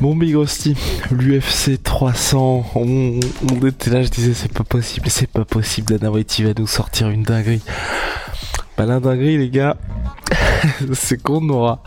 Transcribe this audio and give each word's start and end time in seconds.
Bon 0.00 0.14
Big 0.14 0.36
l'UFC 1.10 1.82
300, 1.82 2.66
on, 2.74 3.20
était 3.66 3.90
là, 3.90 4.02
je 4.02 4.08
disais 4.10 4.34
c'est 4.34 4.52
pas 4.52 4.62
possible, 4.62 5.08
c'est 5.08 5.30
pas 5.30 5.46
possible, 5.46 5.96
Dana 5.96 6.10
White 6.10 6.40
va 6.40 6.52
nous 6.58 6.66
sortir 6.66 7.08
une 7.08 7.22
dinguerie. 7.22 7.62
Bah 8.76 8.84
la 8.84 9.00
dinguerie 9.00 9.38
les 9.38 9.48
gars, 9.48 9.78
c'est 10.92 11.22
qu'on 11.22 11.48
aura 11.48 11.82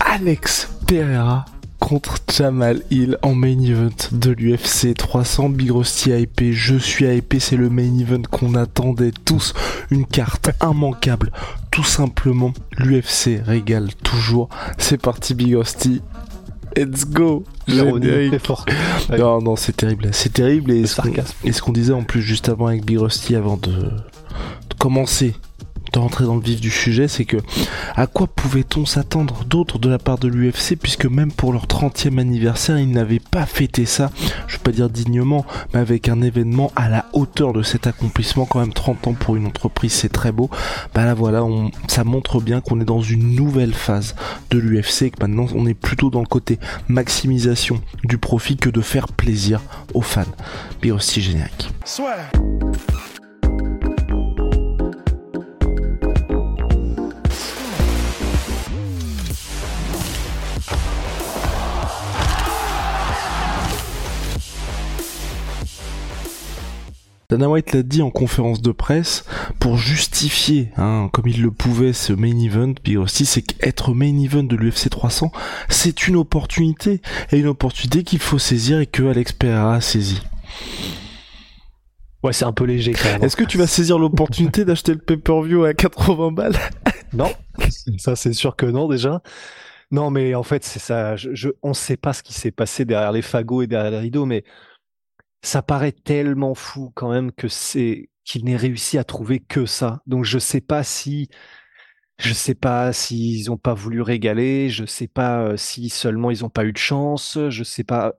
Alex 0.00 0.70
Pereira 0.88 1.44
contre 1.78 2.18
Jamal 2.32 2.82
Hill 2.90 3.16
en 3.22 3.34
main 3.34 3.60
event 3.60 3.90
de 4.12 4.30
l'UFC 4.30 4.94
300. 4.96 5.50
Big 5.50 5.70
Rusty 5.70 6.10
hypé, 6.10 6.52
je 6.52 6.76
suis 6.76 7.06
hypé, 7.06 7.40
c'est 7.40 7.56
le 7.56 7.70
main 7.70 7.98
event 7.98 8.22
qu'on 8.30 8.54
attendait 8.54 9.12
tous. 9.24 9.54
Une 9.90 10.06
carte 10.06 10.50
immanquable, 10.62 11.32
tout 11.70 11.84
simplement. 11.84 12.52
L'UFC 12.76 13.40
régale 13.44 13.94
toujours. 14.02 14.48
C'est 14.78 15.00
parti 15.00 15.34
Big 15.34 15.54
Rusty. 15.54 16.02
Let's 16.76 17.04
go 17.04 17.44
Générique. 17.66 18.32
est 18.34 18.46
forte. 18.46 18.70
Non, 19.16 19.40
non, 19.40 19.56
c'est 19.56 19.76
terrible. 19.76 20.08
C'est 20.12 20.32
terrible. 20.32 20.70
Et 20.72 20.86
ce 20.86 21.00
qu'on- 21.00 21.12
et 21.44 21.52
ce 21.52 21.62
qu'on 21.62 21.72
disait 21.72 21.92
en 21.92 22.02
plus 22.04 22.22
juste 22.22 22.48
avant 22.48 22.66
avec 22.66 22.84
Big 22.84 22.98
Rusty, 22.98 23.34
avant 23.36 23.56
de, 23.56 23.70
de 23.72 24.74
commencer, 24.78 25.34
de 25.92 25.98
rentrer 25.98 26.24
dans 26.24 26.36
le 26.36 26.42
vif 26.42 26.60
du 26.60 26.70
sujet, 26.70 27.08
c'est 27.08 27.24
que 27.24 27.38
à 27.96 28.06
quoi 28.06 28.26
pouvait-on 28.26 28.86
s'attendre 28.86 29.44
d'autre 29.44 29.78
de 29.78 29.88
la 29.88 29.98
part 29.98 30.18
de 30.18 30.28
l'UFC, 30.28 30.76
puisque 30.80 31.06
même 31.06 31.32
pour 31.32 31.52
leur 31.52 31.66
30e 31.66 32.18
anniversaire, 32.18 32.78
ils 32.78 32.90
n'avaient 32.90 33.20
pas 33.20 33.46
fêté 33.46 33.84
ça, 33.84 34.10
je 34.46 34.56
vais 34.56 34.62
pas 34.62 34.72
dire 34.72 34.88
dignement, 34.88 35.44
mais 35.72 35.80
avec 35.80 36.08
un 36.08 36.22
événement 36.22 36.72
à 36.76 36.88
la 36.88 37.06
hauteur 37.12 37.52
de 37.52 37.62
cet 37.62 37.86
accomplissement, 37.86 38.46
quand 38.46 38.60
même 38.60 38.72
30 38.72 39.08
ans 39.08 39.14
pour 39.14 39.36
une 39.36 39.46
entreprise, 39.46 39.92
c'est 39.92 40.08
très 40.08 40.32
beau. 40.32 40.50
Bah 40.94 41.04
là 41.04 41.14
voilà, 41.14 41.44
on, 41.44 41.70
ça 41.88 42.04
montre 42.04 42.40
bien 42.40 42.60
qu'on 42.60 42.80
est 42.80 42.84
dans 42.84 43.02
une 43.02 43.34
nouvelle 43.34 43.74
phase 43.74 44.14
de 44.50 44.58
l'UFC, 44.58 45.10
que 45.10 45.20
maintenant 45.20 45.46
on 45.54 45.66
est 45.66 45.74
plutôt 45.74 46.10
dans 46.10 46.20
le 46.20 46.26
côté 46.26 46.58
maximisation 46.88 47.80
du 48.04 48.18
profit 48.18 48.56
que 48.56 48.70
de 48.70 48.80
faire 48.80 49.08
plaisir 49.08 49.60
aux 49.94 50.02
fans. 50.02 50.24
Big 50.80 50.92
Rusty 50.92 51.20
générique. 51.20 51.70
Dana 67.30 67.48
White 67.48 67.72
l'a 67.72 67.82
dit 67.84 68.02
en 68.02 68.10
conférence 68.10 68.60
de 68.60 68.72
presse, 68.72 69.24
pour 69.60 69.76
justifier, 69.78 70.70
hein, 70.76 71.08
comme 71.12 71.28
il 71.28 71.40
le 71.42 71.50
pouvait, 71.52 71.92
ce 71.92 72.12
main 72.12 72.36
event, 72.38 72.74
Big 72.82 72.98
Rusty, 72.98 73.24
c'est 73.24 73.42
qu'être 73.42 73.94
main 73.94 74.18
event 74.20 74.42
de 74.42 74.56
l'UFC 74.56 74.90
300, 74.90 75.30
c'est 75.68 76.08
une 76.08 76.16
opportunité, 76.16 77.00
et 77.30 77.38
une 77.38 77.46
opportunité 77.46 78.02
qu'il 78.02 78.18
faut 78.18 78.38
saisir 78.38 78.80
et 78.80 78.86
que 78.86 79.04
Alex 79.04 79.32
Pereira 79.32 79.76
a 79.76 79.80
saisi. 79.80 80.20
Ouais, 82.22 82.32
c'est 82.32 82.44
un 82.44 82.52
peu 82.52 82.64
léger 82.64 82.92
quand 82.92 83.08
même. 83.12 83.22
Est-ce 83.24 83.36
que 83.36 83.44
tu 83.44 83.56
vas 83.58 83.66
saisir 83.66 83.98
l'opportunité 83.98 84.64
d'acheter 84.64 84.92
le 84.92 84.98
pay-per-view 84.98 85.64
à 85.64 85.72
80 85.72 86.32
balles? 86.32 86.56
Non, 87.12 87.32
ça 87.98 88.14
c'est 88.16 88.32
sûr 88.34 88.56
que 88.56 88.66
non 88.66 88.88
déjà. 88.88 89.22
Non, 89.92 90.10
mais 90.10 90.34
en 90.34 90.42
fait, 90.42 90.62
c'est 90.64 90.78
ça. 90.78 91.16
Je, 91.16 91.30
je- 91.34 91.48
on 91.62 91.70
ne 91.70 91.74
sait 91.74 91.96
pas 91.96 92.12
ce 92.12 92.22
qui 92.22 92.32
s'est 92.32 92.50
passé 92.52 92.84
derrière 92.84 93.10
les 93.10 93.22
fagots 93.22 93.62
et 93.62 93.66
derrière 93.66 93.90
les 93.90 93.98
rideaux, 93.98 94.26
mais 94.26 94.44
ça 95.42 95.62
paraît 95.62 95.92
tellement 95.92 96.54
fou 96.54 96.92
quand 96.94 97.10
même 97.10 97.32
que 97.32 97.48
c'est 97.48 98.10
qu'il 98.24 98.44
n'ait 98.44 98.56
réussi 98.56 98.98
à 98.98 99.04
trouver 99.04 99.40
que 99.40 99.66
ça. 99.66 100.00
Donc 100.06 100.24
je 100.24 100.38
sais 100.38 100.60
pas 100.60 100.82
si 100.84 101.28
je 102.18 102.32
sais 102.34 102.54
pas 102.54 102.92
s'ils 102.92 103.46
n'ont 103.46 103.56
pas 103.56 103.74
voulu 103.74 104.02
régaler, 104.02 104.68
je 104.68 104.84
sais 104.84 105.08
pas 105.08 105.42
euh, 105.42 105.56
si 105.56 105.88
seulement 105.88 106.30
ils 106.30 106.42
n'ont 106.42 106.50
pas 106.50 106.64
eu 106.64 106.72
de 106.72 106.78
chance, 106.78 107.38
je 107.48 107.64
sais 107.64 107.84
pas, 107.84 108.14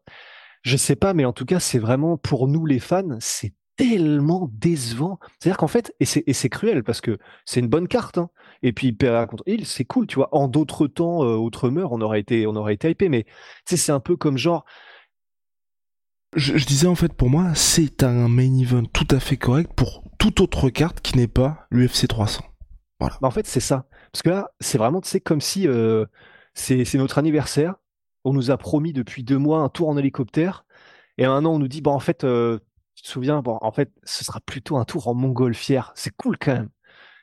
je 0.64 0.76
sais 0.78 0.96
pas, 0.96 1.14
mais 1.14 1.26
en 1.26 1.34
tout 1.34 1.46
cas 1.46 1.60
c'est 1.60 1.80
vraiment 1.80 2.18
pour 2.18 2.48
nous 2.48 2.66
les 2.66 2.80
fans, 2.80 3.18
c'est 3.20 3.54
tellement 3.78 4.50
décevant. 4.54 5.20
C'est-à-dire 5.40 5.58
qu'en 5.58 5.68
fait, 5.68 5.94
et 6.00 6.06
c'est 6.06 6.50
cruel 6.50 6.84
parce 6.84 7.02
que 7.02 7.18
c'est 7.46 7.60
une 7.60 7.68
bonne 7.68 7.88
carte, 7.88 8.18
hein. 8.18 8.30
Et 8.64 8.74
puis 8.74 8.94
Pereira 8.94 9.26
contre 9.26 9.44
Hill, 9.48 9.66
c'est 9.66 9.86
cool, 9.86 10.06
tu 10.08 10.16
vois. 10.16 10.30
En 10.36 10.48
d'autres 10.48 10.88
temps, 10.88 11.24
euh, 11.24 11.36
autre 11.36 11.70
meurt, 11.70 11.92
on 11.92 12.02
aurait 12.02 12.20
été, 12.20 12.46
on 12.46 12.56
aurait 12.56 12.76
été 12.76 12.92
hypé, 12.92 13.10
mais 13.10 13.26
c'est 13.66 13.92
un 13.92 14.00
peu 14.00 14.16
comme 14.18 14.38
genre, 14.38 14.66
je, 16.36 16.66
disais 16.66 16.88
en 16.88 16.96
fait 16.96 17.14
pour 17.14 17.30
moi, 17.30 17.54
c'est 17.56 18.04
un 18.04 18.28
main 18.28 18.58
event 18.58 18.86
tout 18.86 19.08
à 19.12 19.20
fait 19.20 19.38
correct 19.38 19.72
pour 19.76 20.04
toute 20.18 20.40
autre 20.40 20.70
carte 20.70 21.02
qui 21.02 21.18
n'est 21.18 21.28
pas 21.28 21.68
l'UFC 21.72 22.08
300. 22.08 22.44
Bah, 23.00 23.28
en 23.28 23.32
fait, 23.32 23.48
c'est 23.48 23.60
ça. 23.60 23.88
Parce 24.12 24.22
que 24.22 24.30
là, 24.30 24.52
c'est 24.60 24.78
vraiment, 24.78 25.02
comme 25.26 25.42
si 25.42 25.68
euh, 25.68 26.06
c'est 26.54 26.96
notre 26.96 27.18
anniversaire. 27.18 27.76
On 28.24 28.34
nous 28.34 28.52
a 28.52 28.58
promis 28.58 28.94
depuis 28.94 29.24
deux 29.24 29.40
mois 29.40 29.60
un 29.62 29.70
tour 29.70 29.90
en 29.90 29.98
hélicoptère. 29.98 30.66
Et 31.18 31.26
maintenant, 31.26 31.54
on 31.54 31.60
nous 31.60 31.68
dit, 31.68 31.82
bon, 31.82 31.92
en 31.92 32.00
fait, 32.00 32.24
euh, 32.24 32.60
tu 32.96 33.04
te 33.04 33.08
souviens, 33.08 33.42
bon, 33.42 33.58
en 33.62 33.72
fait, 33.72 33.92
ce 34.04 34.24
sera 34.24 34.40
plutôt 34.42 34.78
un 34.78 34.86
tour 34.86 35.08
en 35.08 35.16
montgolfière. 35.16 35.92
C'est 35.96 36.16
cool 36.16 36.38
quand 36.38 36.54
même. 36.54 36.70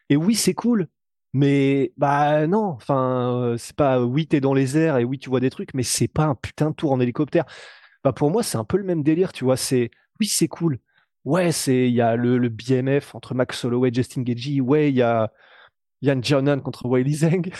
Et 0.08 0.16
oui, 0.16 0.34
c'est 0.34 0.54
cool. 0.54 0.88
Mais, 1.34 1.92
bah 1.96 2.46
non, 2.46 2.64
enfin, 2.64 3.32
euh, 3.42 3.56
c'est 3.58 3.76
pas, 3.76 4.02
oui, 4.02 4.26
t'es 4.26 4.40
dans 4.40 4.54
les 4.54 4.78
airs 4.78 4.98
et 4.98 5.04
oui, 5.04 5.18
tu 5.18 5.28
vois 5.28 5.40
des 5.40 5.50
trucs, 5.50 5.74
mais 5.74 5.82
c'est 5.82 6.08
pas 6.08 6.24
un 6.24 6.34
putain 6.34 6.70
de 6.70 6.74
tour 6.74 6.90
en 6.92 7.00
hélicoptère. 7.00 7.44
Bah, 8.08 8.14
pour 8.14 8.30
moi, 8.30 8.42
c'est 8.42 8.56
un 8.56 8.64
peu 8.64 8.78
le 8.78 8.84
même 8.84 9.02
délire, 9.02 9.34
tu 9.34 9.44
vois. 9.44 9.58
C'est, 9.58 9.90
oui, 10.18 10.26
c'est 10.26 10.48
cool. 10.48 10.78
Ouais, 11.26 11.52
c'est, 11.52 11.88
il 11.90 11.94
y 11.94 12.00
a 12.00 12.16
le, 12.16 12.38
le 12.38 12.48
BMF 12.48 13.14
entre 13.14 13.34
Max 13.34 13.62
Holloway 13.66 13.90
et 13.90 13.92
Justin 13.92 14.22
Gagey. 14.22 14.62
Ouais, 14.62 14.88
il 14.88 14.94
y 14.96 15.02
a, 15.02 15.30
Yann 16.00 16.24
Jonan 16.24 16.60
contre 16.60 16.86
Wiley 16.86 17.12
Zeng. 17.12 17.52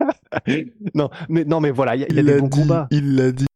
non, 0.94 1.08
mais 1.28 1.44
non, 1.44 1.60
mais 1.60 1.70
voilà, 1.70 1.94
il 1.94 2.00
y 2.00 2.02
a, 2.02 2.08
il 2.08 2.16
y 2.16 2.18
a 2.18 2.22
des 2.24 2.40
bons 2.40 2.48
dit, 2.48 2.60
combats. 2.62 2.88
Il 2.90 3.14
l'a 3.14 3.30
dit. 3.30 3.46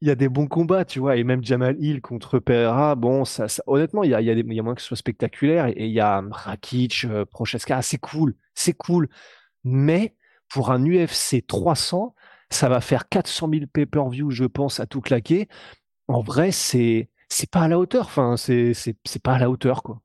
Il 0.00 0.08
y 0.08 0.10
a 0.10 0.16
des 0.16 0.28
bons 0.28 0.48
combats, 0.48 0.84
tu 0.84 0.98
vois, 0.98 1.14
et 1.14 1.22
même 1.22 1.44
Jamal 1.44 1.76
Hill 1.78 2.00
contre 2.00 2.40
Pereira. 2.40 2.96
Bon, 2.96 3.24
ça, 3.24 3.46
ça- 3.46 3.62
honnêtement, 3.68 4.02
il 4.02 4.10
y 4.10 4.14
a, 4.14 4.20
il 4.20 4.26
y 4.26 4.30
a 4.30 4.34
des, 4.34 4.40
il 4.40 4.52
y 4.52 4.58
a 4.58 4.64
moins 4.64 4.74
que 4.74 4.80
ce 4.80 4.88
soit 4.88 4.96
spectaculaire. 4.96 5.66
Et, 5.66 5.74
et 5.74 5.86
il 5.86 5.92
y 5.92 6.00
a 6.00 6.24
Rakic, 6.28 7.04
euh, 7.04 7.24
Prochaska, 7.24 7.82
c'est 7.82 7.98
cool, 7.98 8.34
c'est 8.56 8.72
cool. 8.72 9.08
Mais 9.62 10.16
pour 10.48 10.72
un 10.72 10.84
UFC 10.84 11.46
300, 11.46 12.16
ça 12.52 12.68
va 12.68 12.80
faire 12.80 13.08
400 13.08 13.48
000 13.52 13.66
pay-per-view, 13.72 14.30
je 14.30 14.44
pense, 14.44 14.80
à 14.80 14.86
tout 14.86 15.00
claquer. 15.00 15.48
En 16.08 16.22
vrai, 16.22 16.52
c'est 16.52 17.10
c'est 17.28 17.50
pas 17.50 17.62
à 17.62 17.68
la 17.68 17.78
hauteur. 17.78 18.06
Enfin, 18.06 18.36
c'est 18.36 18.74
pas 19.22 19.34
à 19.34 19.38
la 19.38 19.50
hauteur, 19.50 19.82
quoi. 19.82 20.02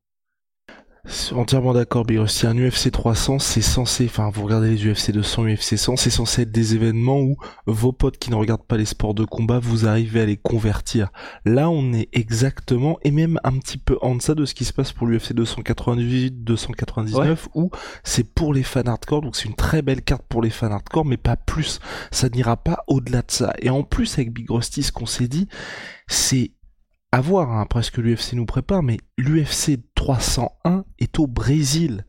C'est 1.09 1.34
Entièrement 1.34 1.73
d'accord, 1.73 2.03
Big 2.03 2.19
Rusty. 2.19 2.47
Un 2.47 2.57
UFC 2.57 2.91
300, 2.91 3.40
c'est 3.40 3.62
censé, 3.62 4.06
enfin, 4.06 4.29
vous 4.29 4.44
regardez 4.44 4.72
les 4.72 4.91
UFC 4.91 5.12
200, 5.12 5.45
UFC 5.45 5.78
100, 5.78 5.95
c'est 5.95 6.09
censé 6.09 6.41
être 6.41 6.51
des 6.51 6.75
événements 6.75 7.19
où 7.19 7.38
vos 7.66 7.94
potes 7.94 8.18
qui 8.18 8.29
ne 8.29 8.35
regardent 8.35 8.66
pas 8.66 8.75
les 8.75 8.85
sports 8.85 9.13
de 9.13 9.23
combat, 9.23 9.59
vous 9.59 9.88
arrivez 9.88 10.22
à 10.22 10.25
les 10.25 10.35
convertir. 10.35 11.09
Là, 11.45 11.69
on 11.69 11.94
est 11.94 12.09
exactement, 12.12 12.97
et 13.03 13.12
même 13.12 13.40
un 13.45 13.57
petit 13.57 13.78
peu 13.78 13.97
en 14.01 14.16
deçà 14.16 14.35
de 14.35 14.44
ce 14.44 14.53
qui 14.53 14.66
se 14.66 14.73
passe 14.73 14.91
pour 14.91 15.07
l'UFC 15.07 15.31
298, 15.34 16.44
299, 16.44 17.47
où 17.56 17.72
c'est 18.03 18.34
pour 18.34 18.53
les 18.53 18.63
fans 18.63 18.81
hardcore, 18.81 19.22
donc 19.22 19.38
c'est 19.38 19.47
une 19.47 19.56
très 19.56 19.81
belle 19.81 20.01
carte 20.01 20.25
pour 20.28 20.41
les 20.41 20.50
fans 20.50 20.72
hardcore, 20.72 21.06
mais 21.06 21.18
pas 21.18 21.38
plus. 21.38 21.79
Ça 22.12 22.28
n'ira 22.28 22.57
pas 22.57 22.84
au-delà 22.88 23.21
de 23.21 23.31
ça. 23.31 23.53
Et 23.62 23.69
en 23.69 23.83
plus, 23.83 24.13
avec 24.15 24.33
Big 24.33 24.50
Rusty, 24.50 24.83
ce 24.83 24.92
qu'on 24.92 25.06
s'est 25.06 25.30
dit, 25.30 25.48
c'est 26.07 26.51
à 27.12 27.21
voir 27.21 27.51
hein, 27.51 27.62
après 27.62 27.83
ce 27.83 27.92
que 27.92 28.01
l'UFC 28.01 28.33
nous 28.33 28.45
prépare, 28.45 28.83
mais 28.83 28.98
l'UFC 29.18 29.80
301 30.07 30.86
est 31.00 31.19
au 31.19 31.27
Brésil. 31.27 32.06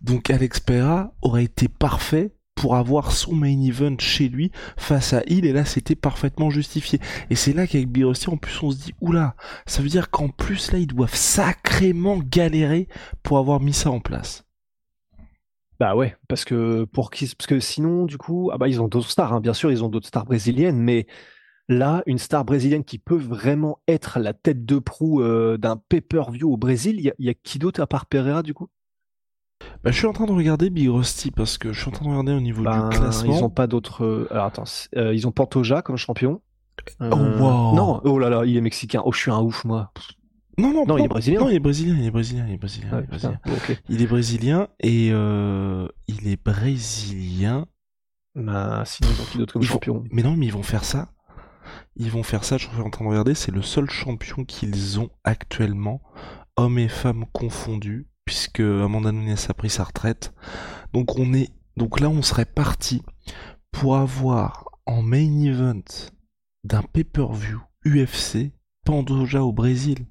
Donc 0.00 0.30
Alex 0.30 0.60
Pereira 0.60 1.12
aurait 1.20 1.44
été 1.44 1.68
parfait 1.68 2.34
pour 2.54 2.74
avoir 2.74 3.12
son 3.12 3.34
main 3.34 3.60
event 3.60 3.96
chez 3.98 4.30
lui 4.30 4.50
face 4.78 5.12
à 5.12 5.22
Hill, 5.26 5.44
et 5.44 5.52
là 5.52 5.66
c'était 5.66 5.94
parfaitement 5.94 6.48
justifié. 6.48 7.00
Et 7.28 7.34
c'est 7.34 7.52
là 7.52 7.66
qu'avec 7.66 7.90
Big 7.90 8.04
Rusty, 8.04 8.30
en 8.30 8.38
plus 8.38 8.62
on 8.62 8.70
se 8.70 8.78
dit, 8.78 8.94
oula, 9.02 9.36
ça 9.66 9.82
veut 9.82 9.90
dire 9.90 10.10
qu'en 10.10 10.30
plus 10.30 10.72
là 10.72 10.78
ils 10.78 10.86
doivent 10.86 11.14
sacrément 11.14 12.16
galérer 12.18 12.88
pour 13.22 13.36
avoir 13.36 13.60
mis 13.60 13.74
ça 13.74 13.90
en 13.90 14.00
place. 14.00 14.46
Bah 15.78 15.94
ouais, 15.94 16.16
parce 16.28 16.46
que 16.46 16.84
pour 16.84 17.10
qui, 17.10 17.30
que 17.46 17.60
sinon, 17.60 18.06
du 18.06 18.16
coup, 18.16 18.52
ah 18.54 18.58
bah 18.58 18.68
ils 18.68 18.80
ont 18.80 18.88
d'autres 18.88 19.10
stars, 19.10 19.34
hein, 19.34 19.40
bien 19.40 19.52
sûr, 19.52 19.70
ils 19.70 19.84
ont 19.84 19.90
d'autres 19.90 20.06
stars 20.06 20.24
brésiliennes, 20.24 20.78
mais 20.78 21.06
là, 21.68 22.02
une 22.06 22.18
star 22.18 22.44
brésilienne 22.44 22.84
qui 22.84 22.98
peut 22.98 23.16
vraiment 23.16 23.78
être 23.88 24.18
la 24.18 24.32
tête 24.32 24.64
de 24.66 24.78
proue 24.78 25.22
euh, 25.22 25.56
d'un 25.56 25.76
pay-per-view 25.76 26.50
au 26.52 26.56
Brésil, 26.56 26.96
il 26.98 27.04
y, 27.04 27.10
a- 27.10 27.14
il 27.18 27.26
y 27.26 27.30
a 27.30 27.34
qui 27.34 27.58
d'autre 27.58 27.80
à 27.80 27.86
part 27.86 28.06
Pereira, 28.06 28.42
du 28.42 28.54
coup? 28.54 28.68
Bah, 29.82 29.90
je 29.90 29.96
suis 29.96 30.06
en 30.06 30.12
train 30.12 30.26
de 30.26 30.32
regarder 30.32 30.68
Big 30.68 30.88
Rusty 30.90 31.30
parce 31.30 31.56
que 31.56 31.72
je 31.72 31.80
suis 31.80 31.88
en 31.88 31.92
train 31.92 32.04
de 32.04 32.10
regarder 32.10 32.32
au 32.32 32.40
niveau 32.40 32.62
Ben, 32.62 32.88
du 32.90 32.98
classement. 32.98 33.34
Ils 33.38 33.44
ont 33.44 33.50
pas 33.50 33.66
d'autres. 33.66 34.04
euh, 34.04 34.28
Alors 34.30 34.46
attends, 34.46 34.64
euh, 34.96 35.14
ils 35.14 35.26
ont 35.26 35.32
Pantoja 35.32 35.80
comme 35.80 35.96
champion. 35.96 36.42
Euh, 37.00 37.08
Oh, 37.12 37.16
wow. 37.16 37.74
Non, 37.74 38.00
oh 38.04 38.18
là 38.18 38.28
là, 38.28 38.42
il 38.44 38.56
est 38.56 38.60
mexicain. 38.60 39.00
Oh, 39.06 39.12
je 39.12 39.18
suis 39.20 39.30
un 39.30 39.40
ouf 39.40 39.64
moi. 39.64 39.92
Non, 40.58 40.72
non, 40.72 40.84
Non, 40.86 40.98
il 40.98 41.04
est 41.04 41.08
brésilien. 41.08 41.40
Non, 41.40 41.48
il 41.48 41.54
est 41.54 41.60
brésilien, 41.60 41.96
il 41.96 42.04
est 42.06 42.10
brésilien, 42.10 42.46
il 42.46 42.54
est 42.54 42.58
brésilien. 42.58 42.88
il 42.92 43.04
est 43.04 43.06
brésilien. 43.06 43.40
putain, 43.42 43.56
ok. 43.56 43.82
Il 43.88 44.02
est 44.02 44.06
brésilien 44.06 44.68
et 44.80 45.10
euh, 45.12 45.88
il 46.08 46.28
est 46.28 46.42
brésilien. 46.44 47.66
Bah, 48.34 48.82
sinon 48.84 49.08
ils 49.16 49.20
ont 49.22 49.24
qui 49.24 49.38
d'autre 49.38 49.52
comme 49.54 49.62
vont- 49.62 49.68
champion? 49.68 50.04
Mais 50.10 50.22
non, 50.22 50.36
mais 50.36 50.46
ils 50.46 50.52
vont 50.52 50.62
faire 50.62 50.84
ça. 50.84 51.08
Ils 51.96 52.10
vont 52.10 52.22
faire 52.22 52.44
ça, 52.44 52.56
je 52.56 52.66
suis 52.68 52.80
en 52.80 52.90
train 52.90 53.04
de 53.04 53.10
regarder, 53.10 53.34
c'est 53.34 53.52
le 53.52 53.62
seul 53.62 53.88
champion 53.88 54.44
qu'ils 54.44 55.00
ont 55.00 55.10
actuellement, 55.24 56.02
hommes 56.56 56.78
et 56.78 56.88
femmes 56.88 57.24
confondus, 57.32 58.06
puisque 58.24 58.60
Amanda 58.60 59.12
Nunes 59.12 59.36
a 59.48 59.54
pris 59.54 59.70
sa 59.70 59.84
retraite. 59.84 60.32
Donc 60.92 61.18
on 61.18 61.34
est 61.34 61.50
donc 61.76 62.00
là 62.00 62.08
on 62.08 62.22
serait 62.22 62.44
parti 62.44 63.02
pour 63.72 63.96
avoir 63.96 64.66
en 64.86 65.02
main 65.02 65.42
event 65.42 65.82
d'un 66.62 66.82
pay-per-view 66.82 67.60
UFC 67.84 68.52
Pandoja 68.84 69.42
au 69.42 69.52
Brésil. 69.52 70.06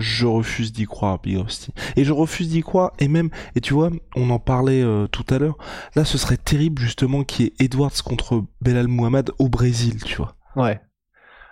Je 0.00 0.26
refuse 0.26 0.72
d'y 0.72 0.86
croire, 0.86 1.20
Big 1.20 1.38
Rusty. 1.38 1.72
Et 1.96 2.04
je 2.04 2.12
refuse 2.12 2.48
d'y 2.48 2.62
croire, 2.62 2.92
et 2.98 3.08
même, 3.08 3.30
et 3.54 3.60
tu 3.60 3.74
vois, 3.74 3.90
on 4.16 4.30
en 4.30 4.38
parlait 4.38 4.82
euh, 4.82 5.06
tout 5.06 5.24
à 5.30 5.38
l'heure, 5.38 5.58
là 5.94 6.04
ce 6.04 6.18
serait 6.18 6.36
terrible 6.36 6.80
justement 6.82 7.22
qu'il 7.24 7.46
y 7.46 7.48
ait 7.48 7.64
Edwards 7.64 8.02
contre 8.04 8.44
Belal 8.60 8.88
Muhammad 8.88 9.30
au 9.38 9.48
Brésil, 9.48 10.02
tu 10.02 10.16
vois. 10.16 10.36
Ouais. 10.56 10.80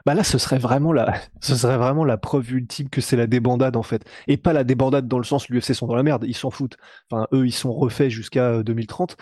Bah 0.07 0.15
là, 0.15 0.25
ce 0.25 0.39
serait 0.39 0.59
vraiment 0.59 0.93
la, 0.93 1.21
ce 1.41 1.55
serait 1.55 1.77
vraiment 1.77 2.05
la 2.05 2.17
preuve 2.17 2.51
ultime 2.53 2.89
que 2.89 3.01
c'est 3.01 3.17
la 3.17 3.27
débandade 3.27 3.77
en 3.77 3.83
fait, 3.83 4.05
et 4.27 4.37
pas 4.37 4.53
la 4.53 4.65
débandade 4.65 5.07
dans 5.07 5.19
le 5.19 5.25
sens 5.25 5.49
l'UFC 5.49 5.75
sont 5.75 5.87
dans 5.87 5.97
la 5.97 6.03
merde, 6.03 6.25
ils 6.27 6.37
s'en 6.37 6.51
foutent. 6.51 6.79
Enfin, 7.11 7.27
eux, 7.33 7.47
ils 7.47 7.53
sont 7.53 7.73
refaits 7.73 8.09
jusqu'à 8.11 8.45
euh, 8.45 8.63
2030, 8.63 9.17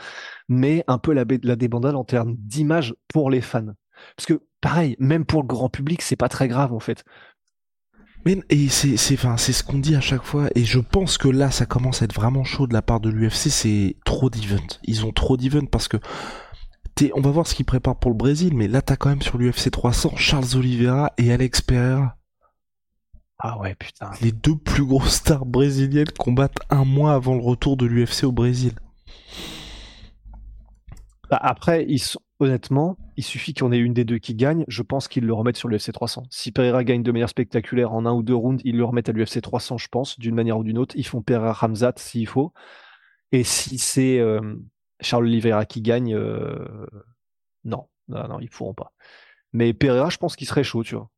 mais 0.49 0.85
un 0.87 0.99
peu 0.99 1.13
la, 1.13 1.25
la 1.43 1.57
débandade 1.57 1.97
en 1.97 2.05
termes 2.05 2.37
d'image 2.39 2.95
pour 3.09 3.31
les 3.31 3.41
fans. 3.41 3.75
Parce 4.17 4.27
que 4.27 4.43
pareil, 4.61 4.97
même 4.99 5.25
pour 5.25 5.43
le 5.43 5.47
grand 5.47 5.69
public, 5.69 6.03
c'est 6.03 6.17
pas 6.17 6.29
très 6.29 6.49
grave 6.49 6.73
en 6.73 6.81
fait. 6.81 7.05
Mais 8.27 8.41
et 8.51 8.69
c'est 8.69 8.97
c'est 8.97 9.15
enfin 9.15 9.37
c'est 9.37 9.53
ce 9.53 9.63
qu'on 9.63 9.79
dit 9.79 9.95
à 9.95 10.01
chaque 10.01 10.25
fois 10.25 10.49
et 10.55 10.65
je 10.65 10.81
pense 10.81 11.17
que 11.17 11.29
là 11.29 11.51
ça 11.53 11.65
commence 11.65 12.03
à 12.03 12.07
être 12.07 12.15
vraiment 12.15 12.43
chaud 12.45 12.67
de 12.67 12.75
la 12.75 12.83
part 12.83 12.99
de 13.01 13.09
l'UFC, 13.09 13.49
c'est 13.51 13.97
trop 14.05 14.29
d'events. 14.31 14.67
Ils 14.83 15.07
ont 15.07 15.13
trop 15.13 15.37
d'events 15.37 15.67
parce 15.71 15.87
que 15.87 15.97
t'es- 16.97 17.13
on 17.15 17.21
va 17.21 17.31
voir 17.31 17.47
ce 17.47 17.55
qu'ils 17.55 17.67
préparent 17.67 17.99
pour 18.01 18.11
le 18.11 18.17
Brésil, 18.17 18.53
mais 18.55 18.67
là 18.69 18.83
t'as 18.83 18.97
quand 18.97 19.11
même 19.11 19.23
sur 19.23 19.39
l'UFC 19.39 19.71
300 19.71 20.17
Charles 20.17 20.57
Oliveira 20.57 21.13
et 21.19 21.33
Alex 21.33 21.61
Pereira, 21.63 22.17
Ah 23.39 23.59
ouais, 23.61 23.77
putain. 23.77 24.11
les 24.21 24.33
deux 24.33 24.57
plus 24.57 24.85
grosses 24.85 25.15
stars 25.15 25.47
brésiliennes 25.47 26.11
combattent 26.19 26.59
un 26.69 26.85
mois 26.85 27.15
avant 27.15 27.35
le 27.37 27.43
retour 27.43 27.77
de 27.77 27.87
l'UFC 27.87 28.25
au 28.25 28.33
Brésil. 28.33 28.73
Bah, 31.31 31.39
après, 31.43 31.85
ils 31.89 31.99
sont- 32.01 32.21
honnêtement, 32.41 32.97
il 33.17 33.25
suffit 33.25 33.55
qu'il 33.55 33.65
y 33.65 33.67
en 33.67 33.73
ait 33.73 33.79
une 33.79 33.95
des 33.95 34.05
deux 34.05 34.19
qui 34.19 34.35
gagne. 34.35 34.65
Je 34.69 34.83
pense 34.83 35.09
qu'ils 35.09 35.25
le 35.25 35.33
remettent 35.33 35.57
sur 35.57 35.69
l'UFC 35.69 35.93
300. 35.93 36.25
Si 36.31 36.53
Pereira 36.53 36.85
gagne 36.85 37.03
de 37.03 37.13
manière 37.13 37.29
spectaculaire 37.29 37.93
en 37.93 38.05
un 38.07 38.13
ou 38.13 38.23
deux 38.23 38.35
rounds, 38.35 38.61
ils 38.65 38.77
le 38.77 38.85
remettent 38.85 39.09
à 39.09 39.13
l'UFC 39.13 39.41
300, 39.41 39.79
je 39.79 39.89
pense, 39.89 40.19
d'une 40.19 40.35
manière 40.35 40.59
ou 40.59 40.65
d'une 40.65 40.79
autre. 40.79 40.95
Ils 40.99 41.07
font 41.07 41.23
Pereira 41.23 41.53
Ramzat 41.53 41.95
s'il 41.97 42.27
faut. 42.27 42.53
Et 43.33 43.43
si 43.43 43.79
c'est 43.79 44.19
euh, 44.19 44.57
Charles 45.01 45.25
Oliveira 45.25 45.65
qui 45.65 45.81
gagne, 45.81 46.15
euh, 46.15 46.87
non, 47.65 47.89
non, 48.09 48.29
non, 48.29 48.41
ils 48.41 48.51
pourront 48.51 48.75
pas. 48.75 48.93
Mais 49.53 49.73
Pereira, 49.73 50.11
je 50.11 50.19
pense 50.19 50.37
qu'il 50.37 50.47
serait 50.47 50.65
chaud, 50.65 50.85
tu 50.85 50.95
vois. 50.95 51.11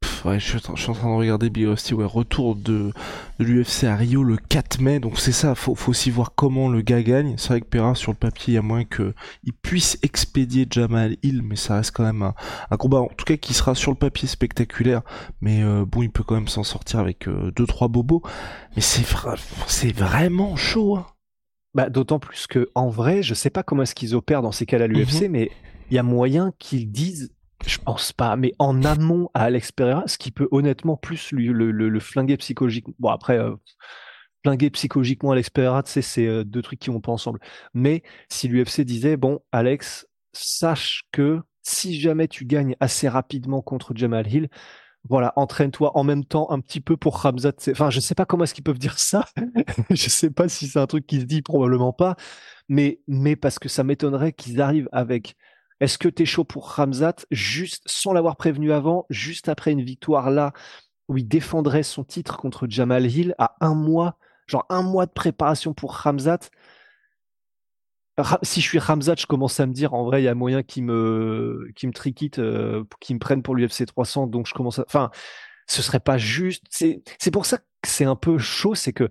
Pff, 0.00 0.24
ouais, 0.26 0.38
je 0.38 0.58
suis, 0.58 0.70
en- 0.70 0.76
je 0.76 0.82
suis 0.82 0.90
en 0.90 0.94
train 0.94 1.08
de 1.10 1.14
regarder 1.18 1.48
Big 1.48 1.66
Rusty, 1.66 1.94
ouais, 1.94 2.04
retour 2.04 2.54
de, 2.54 2.92
de 3.38 3.44
l'UFC 3.44 3.84
à 3.84 3.96
Rio 3.96 4.22
le 4.22 4.36
4 4.36 4.78
mai, 4.80 5.00
donc 5.00 5.18
c'est 5.18 5.32
ça, 5.32 5.54
faut, 5.54 5.74
faut 5.74 5.90
aussi 5.90 6.10
voir 6.10 6.34
comment 6.34 6.68
le 6.68 6.82
gars 6.82 7.02
gagne. 7.02 7.34
C'est 7.38 7.48
vrai 7.48 7.60
que 7.62 7.66
Pereira, 7.66 7.94
sur 7.94 8.12
le 8.12 8.16
papier, 8.18 8.52
il 8.52 8.54
y 8.56 8.58
a 8.58 8.62
moins 8.62 8.84
que 8.84 9.14
il 9.44 9.52
puisse 9.54 9.98
expédier 10.02 10.66
Jamal 10.70 11.16
Hill, 11.22 11.42
mais 11.42 11.56
ça 11.56 11.76
reste 11.76 11.92
quand 11.92 12.04
même 12.04 12.22
un, 12.22 12.34
un 12.70 12.76
combat, 12.76 12.98
en 13.00 13.08
tout 13.08 13.24
cas, 13.24 13.36
qui 13.36 13.54
sera 13.54 13.74
sur 13.74 13.90
le 13.90 13.96
papier 13.96 14.28
spectaculaire, 14.28 15.02
mais 15.40 15.62
euh, 15.62 15.84
bon, 15.86 16.02
il 16.02 16.10
peut 16.10 16.24
quand 16.24 16.34
même 16.34 16.48
s'en 16.48 16.62
sortir 16.64 17.00
avec 17.00 17.26
euh, 17.26 17.50
deux 17.56 17.66
trois 17.66 17.88
bobos, 17.88 18.22
mais 18.76 18.82
c'est 18.82 19.02
vra- 19.06 19.38
c'est 19.66 19.92
vraiment 19.96 20.56
chaud, 20.56 20.96
hein. 20.96 21.06
Bah, 21.74 21.90
d'autant 21.90 22.18
plus 22.18 22.46
que 22.46 22.70
en 22.74 22.88
vrai, 22.88 23.22
je 23.22 23.34
sais 23.34 23.50
pas 23.50 23.62
comment 23.62 23.82
est-ce 23.82 23.94
qu'ils 23.94 24.14
opèrent 24.14 24.40
dans 24.40 24.52
ces 24.52 24.64
cas-là 24.64 24.86
l'UFC, 24.86 25.28
mais 25.28 25.50
il 25.90 25.94
y 25.94 25.98
a 25.98 26.02
moyen 26.02 26.52
qu'ils 26.58 26.90
disent, 26.90 27.34
je 27.66 27.78
pense 27.78 28.12
pas, 28.12 28.36
mais 28.36 28.52
en 28.58 28.82
amont 28.84 29.30
à 29.34 29.44
Alex 29.44 29.72
Pereira, 29.72 30.04
ce 30.06 30.18
qui 30.18 30.30
peut 30.30 30.48
honnêtement 30.50 30.96
plus 30.96 31.32
le, 31.32 32.00
flinguer 32.00 32.36
psychologiquement. 32.36 32.94
Bon 32.98 33.08
après, 33.10 33.38
euh, 33.38 33.54
flinguer 34.44 34.70
psychologiquement 34.70 35.32
Alex 35.32 35.50
Pereira, 35.50 35.82
tu 35.82 35.90
sais, 35.90 36.02
c'est 36.02 36.26
euh, 36.26 36.44
deux 36.44 36.62
trucs 36.62 36.78
qui 36.78 36.90
vont 36.90 37.00
pas 37.00 37.12
ensemble. 37.12 37.40
Mais 37.74 38.02
si 38.28 38.48
l'UFC 38.48 38.82
disait, 38.82 39.16
bon, 39.16 39.40
Alex, 39.52 40.06
sache 40.32 41.02
que 41.12 41.40
si 41.62 42.00
jamais 42.00 42.28
tu 42.28 42.44
gagnes 42.44 42.76
assez 42.80 43.08
rapidement 43.08 43.60
contre 43.60 43.92
Jamal 43.94 44.32
Hill, 44.32 44.48
voilà, 45.08 45.32
entraîne-toi 45.36 45.96
en 45.96 46.04
même 46.04 46.24
temps 46.24 46.50
un 46.50 46.60
petit 46.60 46.80
peu 46.80 46.96
pour 46.96 47.20
Ramzat. 47.20 47.52
C'est- 47.58 47.72
Enfin, 47.72 47.90
je 47.90 48.00
sais 48.00 48.14
pas 48.14 48.24
comment 48.24 48.44
est-ce 48.44 48.54
qu'ils 48.54 48.64
peuvent 48.64 48.78
dire 48.78 48.98
ça. 48.98 49.26
je 49.90 50.08
sais 50.08 50.30
pas 50.30 50.48
si 50.48 50.68
c'est 50.68 50.78
un 50.78 50.86
truc 50.86 51.06
qui 51.06 51.20
se 51.20 51.26
dit, 51.26 51.42
probablement 51.42 51.92
pas. 51.92 52.16
Mais, 52.68 53.00
mais 53.06 53.36
parce 53.36 53.58
que 53.58 53.68
ça 53.68 53.84
m'étonnerait 53.84 54.32
qu'ils 54.32 54.60
arrivent 54.60 54.88
avec. 54.92 55.36
Est-ce 55.80 55.98
que 55.98 56.08
t'es 56.08 56.24
chaud 56.26 56.44
pour 56.44 56.70
Ramzat 56.70 57.16
juste 57.30 57.82
sans 57.86 58.12
l'avoir 58.12 58.36
prévenu 58.36 58.72
avant, 58.72 59.06
juste 59.10 59.48
après 59.48 59.72
une 59.72 59.82
victoire 59.82 60.30
là 60.30 60.52
où 61.08 61.18
il 61.18 61.28
défendrait 61.28 61.82
son 61.84 62.04
titre 62.04 62.36
contre 62.38 62.66
Jamal 62.68 63.06
Hill 63.06 63.34
à 63.38 63.56
un 63.60 63.74
mois, 63.74 64.18
genre 64.46 64.66
un 64.70 64.82
mois 64.82 65.06
de 65.06 65.12
préparation 65.12 65.74
pour 65.74 65.94
Ramzat? 65.94 66.40
Ra- 68.18 68.38
Si 68.42 68.60
je 68.60 68.66
suis 68.68 68.78
Ramzat, 68.78 69.16
je 69.18 69.26
commence 69.26 69.60
à 69.60 69.66
me 69.66 69.72
dire 69.72 69.92
en 69.94 70.04
vrai, 70.04 70.22
il 70.22 70.24
y 70.24 70.28
a 70.28 70.34
moyen 70.34 70.62
qu'ils 70.62 70.84
me, 70.84 71.68
qu'ils 71.76 71.90
me 71.90 71.92
euh, 72.38 72.84
me 73.10 73.18
prennent 73.18 73.42
pour 73.42 73.54
l'UFC 73.54 73.84
300. 73.86 74.26
Donc 74.26 74.46
je 74.46 74.54
commence 74.54 74.78
à. 74.78 74.84
Enfin, 74.86 75.10
ce 75.66 75.82
serait 75.82 76.00
pas 76.00 76.18
juste. 76.18 76.64
C'est, 76.70 77.02
c'est 77.18 77.30
pour 77.32 77.46
ça 77.46 77.58
que 77.58 77.64
c'est 77.84 78.04
un 78.06 78.16
peu 78.16 78.38
chaud, 78.38 78.74
c'est 78.74 78.92
que 78.92 79.10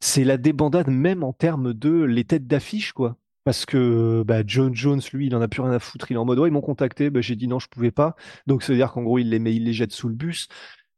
c'est 0.00 0.24
la 0.24 0.36
débandade 0.36 0.88
même 0.88 1.22
en 1.24 1.32
termes 1.32 1.72
de 1.72 2.02
les 2.02 2.24
têtes 2.24 2.46
d'affiche, 2.46 2.92
quoi. 2.92 3.16
Parce 3.50 3.66
que 3.66 4.22
bah, 4.24 4.44
John 4.46 4.72
Jones, 4.76 5.00
lui, 5.12 5.26
il 5.26 5.34
en 5.34 5.40
a 5.40 5.48
plus 5.48 5.60
rien 5.60 5.72
à 5.72 5.80
foutre. 5.80 6.08
Il 6.08 6.14
est 6.14 6.18
en 6.18 6.24
mode, 6.24 6.38
ouais, 6.38 6.48
ils 6.48 6.52
m'ont 6.52 6.60
contacté, 6.60 7.10
bah, 7.10 7.20
j'ai 7.20 7.34
dit 7.34 7.48
non, 7.48 7.58
je 7.58 7.66
pouvais 7.66 7.90
pas. 7.90 8.14
Donc, 8.46 8.62
ça 8.62 8.72
veut 8.72 8.78
dire 8.78 8.92
qu'en 8.92 9.02
gros, 9.02 9.18
il 9.18 9.28
les 9.28 9.40
met, 9.40 9.52
il 9.52 9.64
les 9.64 9.72
jette 9.72 9.90
sous 9.90 10.06
le 10.06 10.14
bus. 10.14 10.46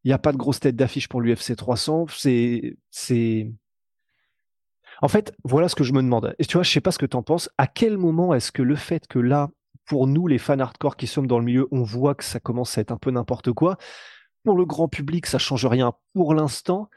Il 0.04 0.08
n'y 0.08 0.12
a 0.12 0.18
pas 0.18 0.32
de 0.32 0.36
grosse 0.36 0.60
tête 0.60 0.76
d'affiche 0.76 1.08
pour 1.08 1.22
l'UFC 1.22 1.56
300. 1.56 2.08
C'est, 2.10 2.76
c'est. 2.90 3.50
En 5.00 5.08
fait, 5.08 5.34
voilà 5.44 5.70
ce 5.70 5.74
que 5.74 5.82
je 5.82 5.94
me 5.94 6.02
demande. 6.02 6.34
Et 6.38 6.44
tu 6.44 6.58
vois, 6.58 6.62
je 6.62 6.70
sais 6.70 6.82
pas 6.82 6.90
ce 6.90 6.98
que 6.98 7.06
tu 7.06 7.16
en 7.16 7.22
penses. 7.22 7.48
À 7.56 7.66
quel 7.66 7.96
moment 7.96 8.34
est-ce 8.34 8.52
que 8.52 8.60
le 8.60 8.76
fait 8.76 9.06
que 9.06 9.18
là, 9.18 9.48
pour 9.86 10.06
nous, 10.06 10.26
les 10.26 10.36
fans 10.36 10.58
hardcore 10.58 10.98
qui 10.98 11.06
sommes 11.06 11.26
dans 11.26 11.38
le 11.38 11.46
milieu, 11.46 11.68
on 11.72 11.84
voit 11.84 12.14
que 12.14 12.24
ça 12.24 12.38
commence 12.38 12.76
à 12.76 12.82
être 12.82 12.92
un 12.92 12.98
peu 12.98 13.10
n'importe 13.10 13.50
quoi. 13.52 13.78
Pour 14.44 14.58
le 14.58 14.66
grand 14.66 14.88
public, 14.88 15.24
ça 15.24 15.38
change 15.38 15.64
rien 15.64 15.94
pour 16.12 16.34
l'instant. 16.34 16.90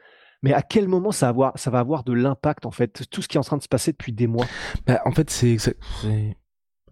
Mais 0.45 0.53
à 0.53 0.61
quel 0.61 0.87
moment 0.87 1.11
ça 1.11 1.31
va 1.33 1.53
avoir, 1.79 2.03
de 2.03 2.13
l'impact, 2.13 2.67
en 2.67 2.71
fait, 2.71 3.09
tout 3.09 3.23
ce 3.23 3.27
qui 3.27 3.37
est 3.37 3.39
en 3.39 3.43
train 3.43 3.57
de 3.57 3.63
se 3.63 3.67
passer 3.67 3.93
depuis 3.93 4.13
des 4.13 4.27
mois? 4.27 4.45
Bah, 4.85 5.01
en 5.03 5.11
fait, 5.11 5.31
c'est 5.31 5.57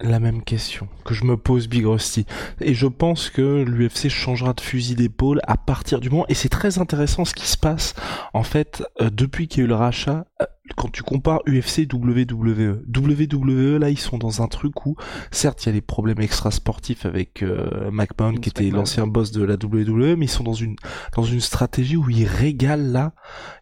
la 0.02 0.20
même 0.20 0.44
question 0.44 0.88
que 1.06 1.14
je 1.14 1.24
me 1.24 1.38
pose 1.38 1.68
Big 1.70 1.86
Rusty. 1.86 2.26
Et 2.60 2.74
je 2.74 2.88
pense 2.88 3.30
que 3.30 3.64
l'UFC 3.64 4.10
changera 4.10 4.54
de 4.54 4.62
fusil 4.62 4.96
d'épaule 4.96 5.40
à 5.48 5.56
partir 5.58 6.00
du 6.00 6.10
moment, 6.10 6.26
et 6.30 6.34
c'est 6.34 6.50
très 6.50 6.80
intéressant 6.80 7.26
ce 7.26 7.34
qui 7.34 7.48
se 7.48 7.58
passe, 7.58 7.94
en 8.34 8.44
fait, 8.44 8.84
euh, 9.02 9.10
depuis 9.10 9.48
qu'il 9.48 9.60
y 9.60 9.62
a 9.62 9.66
eu 9.66 9.68
le 9.70 9.76
rachat, 9.76 10.26
euh, 10.42 10.46
quand 10.78 10.90
tu 10.92 11.04
compares 11.04 11.42
UFC 11.46 11.88
WWE. 11.92 12.84
WWE, 12.88 13.78
là, 13.78 13.90
ils 13.90 14.00
sont 14.00 14.18
dans 14.18 14.42
un 14.42 14.48
truc 14.48 14.86
où, 14.86 14.96
certes, 15.32 15.64
il 15.64 15.68
y 15.68 15.70
a 15.70 15.74
des 15.74 15.82
problèmes 15.82 16.22
extra-sportifs 16.22 17.06
avec 17.06 17.44
euh, 17.44 17.92
McMahon, 17.92 18.36
qui 18.36 18.50
était 18.50 18.70
l'ancien 18.72 19.06
boss 19.06 19.32
de 19.32 19.44
la 19.44 19.56
WWE, 19.56 20.16
mais 20.18 20.26
ils 20.26 20.30
sont 20.30 20.44
dans 20.44 20.54
une, 20.54 20.76
dans 21.16 21.24
une 21.24 21.42
stratégie 21.42 21.98
où 21.98 22.10
ils 22.10 22.26
régalent, 22.26 22.92
là. 22.92 23.14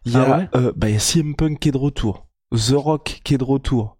Il 0.06 0.12
y 0.12 0.16
a, 0.16 0.22
Ah 0.22 0.38
ouais? 0.38 0.48
euh, 0.56 0.72
bah, 0.76 0.88
il 0.88 0.94
y 0.94 0.96
a 0.96 1.00
CM 1.00 1.34
Punk 1.36 1.58
qui 1.58 1.68
est 1.68 1.72
de 1.72 1.76
retour. 1.76 2.26
The 2.52 2.74
Rock 2.74 3.20
qui 3.24 3.34
est 3.34 3.38
de 3.38 3.44
retour. 3.44 3.98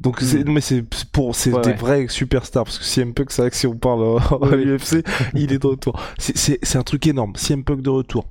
Donc 0.00 0.20
c'est 0.20 0.44
non, 0.44 0.52
mais 0.52 0.60
c'est 0.60 0.82
pour 1.12 1.34
c'est 1.34 1.52
Ouais, 1.52 1.62
des 1.62 1.70
ouais. 1.70 1.74
vrais 1.74 2.08
superstars 2.08 2.64
parce 2.64 2.78
que 2.78 2.84
CM 2.84 3.14
Punk 3.14 3.30
c'est 3.30 3.42
vrai 3.42 3.50
que 3.50 3.56
si 3.56 3.66
on 3.66 3.76
parle 3.76 4.02
euh, 4.02 4.18
à 4.52 4.56
l'UFC 4.56 5.02
il 5.34 5.52
est 5.52 5.58
de 5.58 5.66
retour. 5.66 5.98
C'est 6.18 6.36
c'est 6.36 6.58
c'est 6.62 6.78
un 6.78 6.82
truc 6.82 7.06
énorme. 7.06 7.34
CM 7.36 7.64
Punk 7.64 7.80
de 7.80 7.90
retour. 7.90 8.30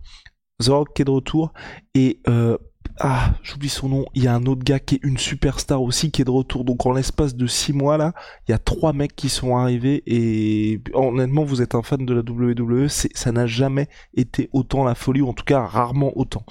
The 0.63 0.67
Rock 0.69 0.93
qui 0.95 1.01
est 1.01 1.05
de 1.05 1.11
retour. 1.11 1.53
Et 1.95 2.19
euh, 2.29 2.57
ah 2.99 3.33
j'oublie 3.41 3.67
son 3.69 3.89
nom. 3.89 4.05
Il 4.13 4.23
y 4.23 4.27
a 4.27 4.35
un 4.35 4.45
autre 4.45 4.63
gars 4.63 4.79
qui 4.79 4.95
est 4.95 5.03
une 5.03 5.17
superstar 5.17 5.81
aussi 5.81 6.11
qui 6.11 6.21
est 6.21 6.25
de 6.25 6.29
retour. 6.31 6.65
Donc 6.65 6.85
en 6.85 6.93
l'espace 6.93 7.35
de 7.35 7.47
six 7.47 7.73
mois 7.73 7.97
là 7.97 8.13
il 8.47 8.51
y 8.51 8.53
a 8.53 8.59
trois 8.59 8.93
mecs 8.93 9.15
qui 9.15 9.29
sont 9.29 9.57
arrivés. 9.57 10.03
Et 10.05 10.81
honnêtement 10.93 11.43
vous 11.45 11.61
êtes 11.63 11.73
un 11.75 11.81
fan 11.81 12.05
de 12.05 12.13
la 12.13 12.21
WWE 12.21 12.87
c'est 12.89 13.15
ça 13.17 13.31
n'a 13.31 13.47
jamais 13.47 13.87
été 14.13 14.49
autant 14.53 14.83
la 14.83 14.93
folie 14.95 15.21
ou 15.21 15.29
en 15.29 15.33
tout 15.33 15.45
cas 15.45 15.61
rarement 15.65 16.11
autant 16.15 16.45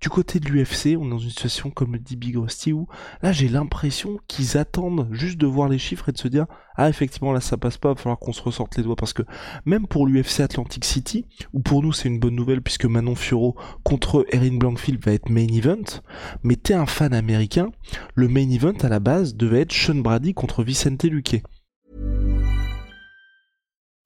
du 0.00 0.08
côté 0.08 0.40
de 0.40 0.48
l'UFC, 0.48 0.96
on 0.98 1.06
est 1.06 1.10
dans 1.10 1.18
une 1.18 1.30
situation 1.30 1.70
comme 1.70 1.92
le 1.92 1.98
dit 1.98 2.16
Big 2.16 2.36
Rusty 2.36 2.72
où 2.72 2.86
là 3.22 3.32
j'ai 3.32 3.48
l'impression 3.48 4.18
qu'ils 4.28 4.58
attendent 4.58 5.08
juste 5.12 5.38
de 5.38 5.46
voir 5.46 5.68
les 5.68 5.78
chiffres 5.78 6.08
et 6.08 6.12
de 6.12 6.18
se 6.18 6.28
dire 6.28 6.46
ah 6.76 6.88
effectivement 6.88 7.32
là 7.32 7.40
ça 7.40 7.56
passe 7.56 7.78
pas, 7.78 7.90
va 7.90 7.96
falloir 7.96 8.18
qu'on 8.18 8.32
se 8.32 8.42
ressorte 8.42 8.76
les 8.76 8.82
doigts 8.82 8.96
parce 8.96 9.12
que 9.12 9.22
même 9.64 9.86
pour 9.86 10.06
l'UFC 10.06 10.40
Atlantic 10.40 10.84
City, 10.84 11.24
ou 11.52 11.60
pour 11.60 11.82
nous 11.82 11.92
c'est 11.92 12.08
une 12.08 12.20
bonne 12.20 12.34
nouvelle 12.34 12.62
puisque 12.62 12.84
Manon 12.84 13.14
Fioro 13.14 13.56
contre 13.84 14.26
Erin 14.30 14.58
Blankfield 14.58 15.02
va 15.04 15.12
être 15.12 15.30
main 15.30 15.48
event, 15.48 16.02
mais 16.42 16.56
t'es 16.56 16.74
un 16.74 16.86
fan 16.86 17.14
américain, 17.14 17.70
le 18.14 18.28
main 18.28 18.48
event 18.50 18.76
à 18.82 18.88
la 18.88 19.00
base 19.00 19.34
devait 19.34 19.62
être 19.62 19.72
Sean 19.72 19.96
Brady 19.96 20.34
contre 20.34 20.62
Vicente 20.62 21.04
Luque. 21.04 21.42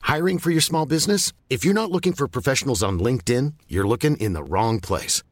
Hiring 0.02 0.38
for 0.38 0.50
your 0.50 0.62
small 0.62 0.86
business? 0.86 1.32
If 1.48 1.64
you're 1.64 1.74
not 1.74 1.92
looking 1.92 2.14
for 2.14 2.26
professionals 2.26 2.82
on 2.82 2.98
LinkedIn, 2.98 3.54
you're 3.68 3.86
looking 3.86 4.16
in 4.16 4.32
the 4.32 4.42
wrong 4.42 4.80
place. 4.80 5.22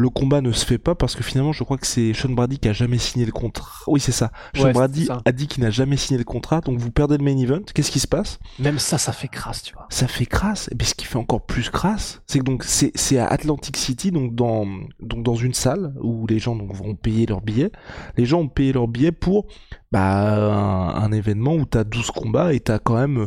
Le 0.00 0.10
combat 0.10 0.40
ne 0.40 0.52
se 0.52 0.64
fait 0.64 0.78
pas 0.78 0.94
parce 0.94 1.16
que 1.16 1.24
finalement 1.24 1.52
je 1.52 1.64
crois 1.64 1.76
que 1.76 1.86
c'est 1.86 2.14
Sean 2.14 2.28
Brady 2.28 2.58
qui 2.58 2.68
a 2.68 2.72
jamais 2.72 2.98
signé 2.98 3.26
le 3.26 3.32
contrat. 3.32 3.82
Oui 3.88 3.98
c'est 3.98 4.12
ça. 4.12 4.30
Sean 4.54 4.70
Brady 4.70 5.08
a 5.24 5.32
dit 5.32 5.48
qu'il 5.48 5.64
n'a 5.64 5.70
jamais 5.70 5.96
signé 5.96 6.18
le 6.18 6.24
contrat, 6.24 6.60
donc 6.60 6.78
vous 6.78 6.92
perdez 6.92 7.18
le 7.18 7.24
main 7.24 7.36
event. 7.36 7.62
Qu'est-ce 7.74 7.90
qui 7.90 7.98
se 7.98 8.06
passe? 8.06 8.38
Même 8.60 8.78
ça, 8.78 8.96
ça 8.96 9.12
fait 9.12 9.26
crasse, 9.26 9.64
tu 9.64 9.74
vois. 9.74 9.86
Ça 9.90 10.06
fait 10.06 10.26
crasse. 10.26 10.70
Et 10.70 10.84
ce 10.84 10.94
qui 10.94 11.04
fait 11.04 11.18
encore 11.18 11.44
plus 11.44 11.68
crasse, 11.68 12.22
c'est 12.28 12.38
que 12.38 12.44
donc 12.44 12.62
c'est 12.62 12.92
c'est 12.94 13.18
à 13.18 13.26
Atlantic 13.26 13.76
City, 13.76 14.12
donc 14.12 14.36
dans 14.36 14.66
donc 15.00 15.24
dans 15.24 15.34
une 15.34 15.54
salle 15.54 15.92
où 16.00 16.28
les 16.28 16.38
gens 16.38 16.54
donc, 16.54 16.72
vont 16.72 16.94
payer 16.94 17.26
leur 17.26 17.40
billet. 17.40 17.72
Les 18.16 18.24
gens 18.24 18.42
ont 18.42 18.48
payé 18.48 18.72
leur 18.72 18.86
billet 18.86 19.10
pour 19.10 19.48
bah 19.90 20.94
un, 20.94 21.10
événement 21.10 21.54
où 21.54 21.64
t'as 21.64 21.82
12 21.82 22.12
combats 22.12 22.52
et 22.52 22.60
t'as 22.60 22.78
quand 22.78 22.96
même 22.96 23.26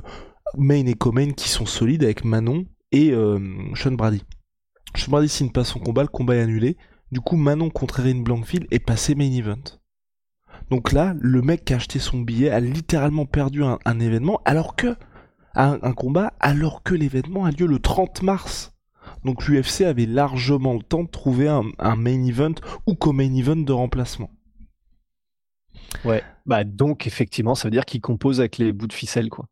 main 0.57 0.85
et 0.85 0.93
co-main 0.93 1.31
qui 1.31 1.49
sont 1.49 1.65
solides 1.65 2.03
avec 2.03 2.23
Manon 2.23 2.65
et 2.93 3.11
euh, 3.11 3.39
Sean 3.75 3.91
Brady. 3.91 4.23
Me 4.95 5.27
signe 5.27 5.51
pas 5.51 5.63
son 5.63 5.79
combat, 5.79 6.03
le 6.03 6.07
combat 6.07 6.35
est 6.35 6.41
annulé. 6.41 6.77
Du 7.11 7.21
coup, 7.21 7.35
Manon 7.35 7.69
contre 7.69 7.99
Erin 7.99 8.21
Blankfield 8.21 8.67
est 8.71 8.79
passé 8.79 9.15
main 9.15 9.31
event. 9.31 9.63
Donc 10.69 10.91
là, 10.91 11.13
le 11.19 11.41
mec 11.41 11.65
qui 11.65 11.73
a 11.73 11.77
acheté 11.77 11.99
son 11.99 12.19
billet 12.19 12.49
a 12.49 12.59
littéralement 12.59 13.25
perdu 13.25 13.63
un, 13.63 13.99
événement, 13.99 14.41
alors 14.45 14.75
que 14.75 14.95
un, 15.53 15.77
combat, 15.91 16.33
alors 16.39 16.83
que 16.83 16.95
l'événement 16.95 17.45
a 17.45 17.51
lieu 17.51 17.65
le 17.65 17.79
30 17.79 18.21
mars. 18.21 18.73
Donc 19.25 19.47
l'UFC 19.47 19.81
avait 19.81 20.05
largement 20.05 20.73
le 20.73 20.81
temps 20.81 21.03
de 21.03 21.09
trouver 21.09 21.49
un, 21.49 21.63
un 21.79 21.95
main 21.95 22.23
event 22.25 22.55
ou 22.87 22.95
co-main 22.95 23.33
event 23.35 23.57
de 23.57 23.73
remplacement. 23.73 24.31
Ouais, 26.05 26.23
bah 26.45 26.63
donc 26.63 27.05
effectivement, 27.05 27.55
ça 27.55 27.67
veut 27.67 27.71
dire 27.71 27.85
qu'il 27.85 28.01
compose 28.01 28.39
avec 28.39 28.57
les 28.57 28.71
bouts 28.71 28.87
de 28.87 28.93
ficelle, 28.93 29.29
quoi. 29.29 29.45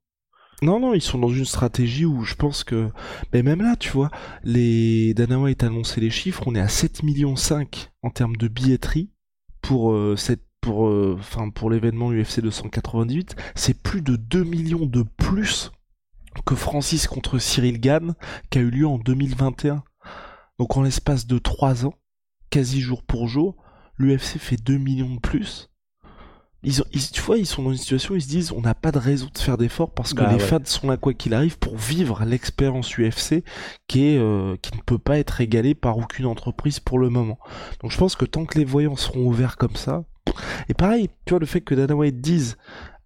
Non, 0.62 0.80
non, 0.80 0.94
ils 0.94 1.02
sont 1.02 1.20
dans 1.20 1.30
une 1.30 1.46
stratégie 1.46 2.06
où 2.06 2.24
je 2.24 2.36
pense 2.36 2.66
que, 2.66 2.90
mais 3.32 3.44
même 3.44 3.62
là, 3.62 3.78
tu 3.78 3.92
vois, 3.92 4.12
les 4.44 5.14
Dana 5.14 5.40
White 5.40 5.64
a 5.64 5.68
annoncé 5.68 6.02
les 6.02 6.10
chiffres, 6.10 6.44
on 6.48 6.56
est 6.56 6.60
à 6.60 6.68
7 6.68 7.04
millions 7.04 7.38
5 7.38 7.92
en 8.04 8.10
termes 8.10 8.36
de 8.36 8.48
billetterie 8.50 9.10
pour 9.62 9.92
euh, 9.94 10.16
cette 10.18 10.44
pour 10.62 10.88
euh, 10.88 11.18
pour 11.56 11.70
l'événement 11.70 12.12
UFC 12.12 12.42
298, 12.42 13.36
c'est 13.56 13.82
plus 13.82 14.02
de 14.02 14.18
2 14.18 14.44
millions 14.44 14.86
de 14.86 15.04
plus 15.04 15.72
que 16.46 16.56
Francis 16.56 17.08
contre 17.08 17.40
Cyril 17.40 17.80
Gann 17.80 18.14
qui 18.50 18.60
a 18.60 18.62
eu 18.62 18.70
lieu 18.70 18.88
en 18.88 18.98
2021. 18.98 19.84
Donc 20.58 20.76
en 20.76 20.82
l'espace 20.82 21.26
de 21.26 21.40
3 21.40 21.86
ans, 21.86 21.94
quasi 22.50 22.82
jour 22.82 23.04
pour 23.04 23.30
jour, 23.30 23.56
l'UFC 23.98 24.38
fait 24.38 24.58
2 24.58 24.78
millions 24.78 25.16
de 25.16 25.20
plus 25.20 25.70
ils, 26.64 26.82
ont, 26.82 26.86
tu 27.14 27.22
vois, 27.22 27.38
ils 27.38 27.46
sont 27.46 27.64
dans 27.64 27.72
une 27.72 27.78
situation 27.78 28.14
où 28.14 28.18
ils 28.18 28.22
se 28.22 28.28
disent 28.28 28.52
on 28.52 28.62
n'a 28.62 28.76
pas 28.76 28.92
de 28.92 28.98
raison 28.98 29.28
de 29.34 29.38
faire 29.38 29.58
d'efforts 29.58 29.92
parce 29.92 30.14
que 30.14 30.22
bah 30.22 30.34
les 30.34 30.40
fans 30.40 30.60
sont 30.66 30.90
là 30.90 30.98
quoi 30.98 31.14
qu'il 31.14 31.34
arrive 31.34 31.58
pour 31.58 31.78
vivre 31.78 32.24
l'expérience 32.26 32.98
UFC 32.98 33.44
qui 33.88 34.08
est 34.08 34.18
euh, 34.18 34.58
qui 34.62 34.76
ne 34.76 34.82
peut 34.82 34.98
pas 34.98 35.20
être 35.20 35.40
égalée 35.40 35.76
par 35.76 35.98
aucune 35.98 36.26
entreprise 36.26 36.80
pour 36.80 37.00
le 37.00 37.10
moment. 37.10 37.40
Donc 37.82 37.92
je 37.92 37.98
pense 37.98 38.16
que 38.16 38.26
tant 38.26 38.46
que 38.46 38.58
les 38.58 38.66
voyants 38.66 38.98
seront 38.98 39.26
ouverts 39.26 39.58
comme 39.58 39.76
ça, 39.76 40.04
et 40.68 40.74
pareil, 40.74 41.10
tu 41.26 41.32
vois 41.32 41.40
le 41.40 41.46
fait 41.46 41.62
que 41.62 41.76
Dana 41.76 41.96
White 41.96 42.22
dise 42.22 42.58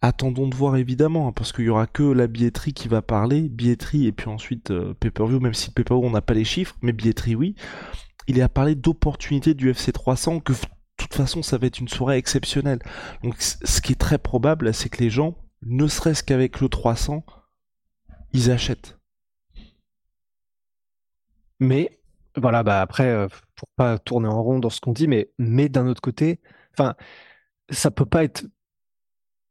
attendons 0.01 0.47
de 0.49 0.55
voir 0.55 0.75
évidemment 0.75 1.29
hein, 1.29 1.31
parce 1.33 1.53
qu'il 1.53 1.65
y 1.65 1.69
aura 1.69 1.87
que 1.87 2.03
la 2.03 2.27
billetterie 2.27 2.73
qui 2.73 2.87
va 2.87 3.01
parler, 3.01 3.41
billetterie 3.41 4.07
et 4.07 4.11
puis 4.11 4.27
ensuite 4.27 4.71
euh, 4.71 4.93
pay-per-view 4.99 5.39
même 5.39 5.53
si 5.53 5.71
pay-per-view 5.71 6.05
on 6.05 6.11
n'a 6.11 6.21
pas 6.21 6.33
les 6.33 6.43
chiffres, 6.43 6.75
mais 6.81 6.91
billetterie 6.91 7.35
oui. 7.35 7.55
Il 8.27 8.37
est 8.37 8.41
à 8.41 8.49
parler 8.49 8.75
d'opportunités 8.75 9.53
du 9.53 9.69
FC 9.69 9.91
300 9.91 10.39
que 10.39 10.53
toute 11.03 11.15
façon, 11.15 11.41
ça 11.43 11.57
va 11.57 11.67
être 11.67 11.79
une 11.79 11.87
soirée 11.87 12.17
exceptionnelle. 12.17 12.79
Donc, 13.23 13.35
ce 13.39 13.81
qui 13.81 13.93
est 13.93 13.99
très 13.99 14.17
probable, 14.17 14.73
c'est 14.73 14.89
que 14.89 15.03
les 15.03 15.09
gens, 15.09 15.37
ne 15.65 15.87
serait-ce 15.87 16.23
qu'avec 16.23 16.59
le 16.59 16.69
300, 16.69 17.25
ils 18.33 18.51
achètent. 18.51 18.97
Mais, 21.59 21.99
voilà, 22.35 22.63
bah 22.63 22.81
après, 22.81 23.07
euh, 23.07 23.27
pour 23.55 23.67
pas 23.75 23.97
tourner 23.99 24.27
en 24.27 24.43
rond 24.43 24.59
dans 24.59 24.69
ce 24.69 24.81
qu'on 24.81 24.91
dit, 24.91 25.07
mais, 25.07 25.31
mais 25.37 25.69
d'un 25.69 25.87
autre 25.87 26.01
côté, 26.01 26.41
enfin, 26.73 26.95
ça 27.69 27.91
peut 27.91 28.05
pas 28.05 28.23
être 28.23 28.45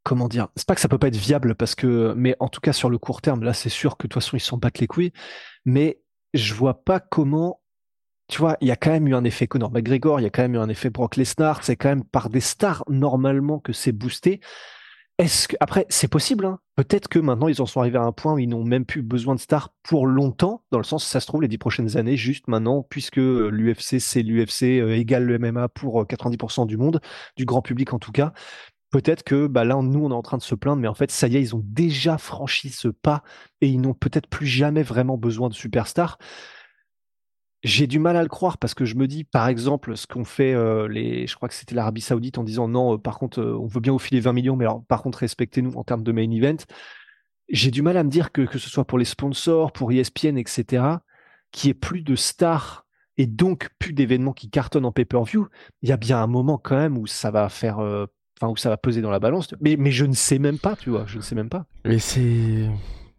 comment 0.03 0.29
dire, 0.29 0.49
c'est 0.57 0.67
pas 0.67 0.75
que 0.75 0.81
ça 0.81 0.89
peut 0.89 0.99
pas 0.99 1.09
être 1.09 1.17
viable 1.17 1.55
parce 1.55 1.75
que, 1.75 2.13
mais 2.17 2.37
en 2.41 2.49
tout 2.49 2.61
cas 2.61 2.73
sur 2.73 2.91
le 2.91 2.99
court 2.99 3.23
terme, 3.23 3.45
là 3.45 3.53
c'est 3.53 3.69
sûr 3.69 3.97
que 3.97 4.07
de 4.07 4.13
toute 4.13 4.23
façon 4.23 4.37
ils 4.37 4.41
s'en 4.41 4.59
battent 4.59 4.81
les 4.81 4.87
couilles, 4.87 5.13
mais 5.65 6.03
je 6.35 6.55
vois 6.55 6.83
pas 6.85 7.01
comment 7.01 7.62
tu 8.33 8.39
vois, 8.39 8.57
il 8.63 8.69
y 8.69 8.71
a 8.71 8.77
quand 8.77 8.91
même 8.91 9.07
eu 9.09 9.15
un 9.15 9.25
effet 9.25 9.47
Conor 9.47 9.71
McGregor, 9.71 10.19
il 10.19 10.23
y 10.23 10.27
a 10.27 10.31
quand 10.31 10.41
même 10.41 10.55
eu 10.55 10.59
un 10.59 10.71
effet 10.71 10.89
Brock 10.89 11.17
Lesnar, 11.17 11.63
c'est 11.63 11.77
quand 11.77 11.91
même 11.91 12.03
par 12.03 12.31
des 12.31 12.41
stars 12.41 12.83
normalement 12.89 13.59
que 13.59 13.75
c'est 13.75 13.93
boosté. 13.93 14.41
Est-ce 15.19 15.49
que 15.49 15.57
après 15.61 15.85
c'est 15.91 16.09
possible 16.09 16.47
hein 16.47 16.59
Peut-être 16.75 17.09
que 17.09 17.19
maintenant 17.19 17.49
ils 17.49 17.61
en 17.61 17.67
sont 17.67 17.81
arrivés 17.81 17.99
à 17.99 18.03
un 18.05 18.13
point 18.13 18.33
où 18.33 18.39
ils 18.39 18.49
n'ont 18.49 18.65
même 18.65 18.87
plus 18.87 19.03
besoin 19.03 19.35
de 19.35 19.41
stars 19.41 19.75
pour 19.83 20.07
longtemps, 20.07 20.65
dans 20.71 20.79
le 20.79 20.85
sens 20.85 21.07
ça 21.07 21.21
se 21.21 21.27
trouve 21.27 21.43
les 21.43 21.49
dix 21.49 21.59
prochaines 21.59 21.99
années, 21.99 22.17
juste 22.17 22.49
maintenant, 22.49 22.87
puisque 22.89 23.19
l'UFC 23.19 24.01
c'est 24.01 24.23
l'UFC 24.23 24.81
euh, 24.81 24.97
égale 24.97 25.25
le 25.25 25.39
MMA 25.39 25.69
pour 25.69 26.03
90% 26.03 26.63
euh, 26.63 26.65
du 26.65 26.79
monde, 26.79 27.03
du 27.37 27.45
grand 27.45 27.61
public 27.61 27.93
en 27.93 27.99
tout 27.99 28.13
cas. 28.13 28.33
Peut-être 28.91 29.25
que 29.25 29.47
bah 29.47 29.65
là 29.65 29.75
nous 29.83 30.07
on 30.07 30.11
est 30.11 30.15
en 30.15 30.23
train 30.23 30.39
de 30.39 30.43
se 30.43 30.55
plaindre, 30.55 30.81
mais 30.81 30.89
en 30.89 30.95
fait 30.95 31.11
ça 31.11 31.29
y 31.29 31.37
est 31.37 31.43
ils 31.43 31.55
ont 31.55 31.63
déjà 31.63 32.17
franchi 32.17 32.71
ce 32.71 32.89
pas 32.89 33.23
et 33.61 33.69
ils 33.69 33.81
n'ont 33.81 33.93
peut-être 33.93 34.27
plus 34.27 34.47
jamais 34.47 34.83
vraiment 34.83 35.19
besoin 35.19 35.51
de 35.51 35.55
superstars. 35.55 36.17
J'ai 37.63 37.87
du 37.87 38.01
mal 38.01 38.17
à 38.17 38.23
le 38.23 38.29
croire 38.29 38.59
parce 38.59 38.75
que 38.75 38.85
je 38.85 38.97
me 38.97 39.07
dis, 39.07 39.23
par 39.23 39.47
exemple, 39.47 39.97
ce 39.97 40.09
qu'ont 40.09 40.25
fait 40.25 40.53
euh, 40.53 40.89
les, 40.89 41.29
je 41.29 41.37
crois 41.37 41.49
que 41.49 41.55
c'était 41.55 41.77
l'Arabie 41.77 42.01
Saoudite 42.01 42.39
en 42.39 42.43
disant 42.43 42.67
non, 42.67 42.95
euh, 42.95 42.99
par 42.99 43.19
contre, 43.19 43.41
euh, 43.41 43.57
on 43.57 43.67
veut 43.67 43.81
bien 43.81 43.93
vous 43.93 44.01
filer 44.01 44.21
20 44.21 44.33
millions, 44.33 44.57
mais 44.57 44.65
alors, 44.65 44.85
par 44.85 45.03
contre, 45.03 45.19
respectez-nous 45.19 45.73
en 45.77 45.85
termes 45.85 46.03
de 46.03 46.11
main 46.11 46.29
event. 46.29 46.57
J'ai 47.49 47.71
du 47.71 47.83
mal 47.83 47.97
à 47.97 48.03
me 48.03 48.11
dire 48.11 48.33
que, 48.33 48.43
que 48.43 48.59
ce 48.59 48.69
soit 48.69 48.85
pour 48.85 48.99
les 48.99 49.05
sponsors, 49.05 49.71
pour 49.73 49.93
ESPN, 49.93 50.39
etc., 50.39 50.85
qu'il 51.53 51.69
y 51.69 51.71
ait 51.71 51.75
plus 51.75 52.03
de 52.03 52.17
stars 52.17 52.85
et 53.17 53.27
donc 53.27 53.69
plus 53.79 53.93
d'événements 53.93 54.33
qui 54.33 54.51
cartonnent 54.51 54.87
en 54.87 54.93
pay-per-view. 54.93 55.47
Il 55.83 55.89
y 55.89 55.93
a 55.93 55.97
bien 55.97 56.21
un 56.21 56.27
moment 56.27 56.59
quand 56.59 56.77
même 56.77 56.99
où 56.99 57.07
ça 57.07 57.31
va 57.31 57.49
faire, 57.49 57.79
enfin, 57.79 58.51
où 58.51 58.57
ça 58.57 58.71
va 58.71 58.77
peser 58.77 59.03
dans 59.03 59.11
la 59.11 59.21
balance. 59.21 59.55
Mais, 59.61 59.77
mais 59.77 59.91
je 59.91 60.07
ne 60.07 60.15
sais 60.15 60.39
même 60.39 60.59
pas, 60.59 60.77
tu 60.77 60.91
vois, 60.91 61.05
je 61.07 61.19
ne 61.19 61.23
sais 61.23 61.35
même 61.35 61.51
pas. 61.51 61.67
Mais 61.85 61.99
c'est, 61.99 62.71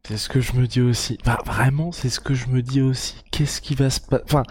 c'est 0.05 0.17
ce 0.17 0.27
que 0.27 0.41
je 0.41 0.51
me 0.53 0.67
dis 0.67 0.81
aussi. 0.81 1.17
Enfin, 1.22 1.38
vraiment, 1.45 1.93
c'est 1.93 2.10
ce 2.10 2.19
que 2.19 2.33
je 2.33 2.48
me 2.48 2.62
dis 2.62 2.81
aussi. 2.81 3.15
Qu'est-ce 3.31 3.62
qui 3.62 3.74
va 3.74 3.89
se 3.89 4.01
passer 4.01 4.24
Enfin, 4.25 4.43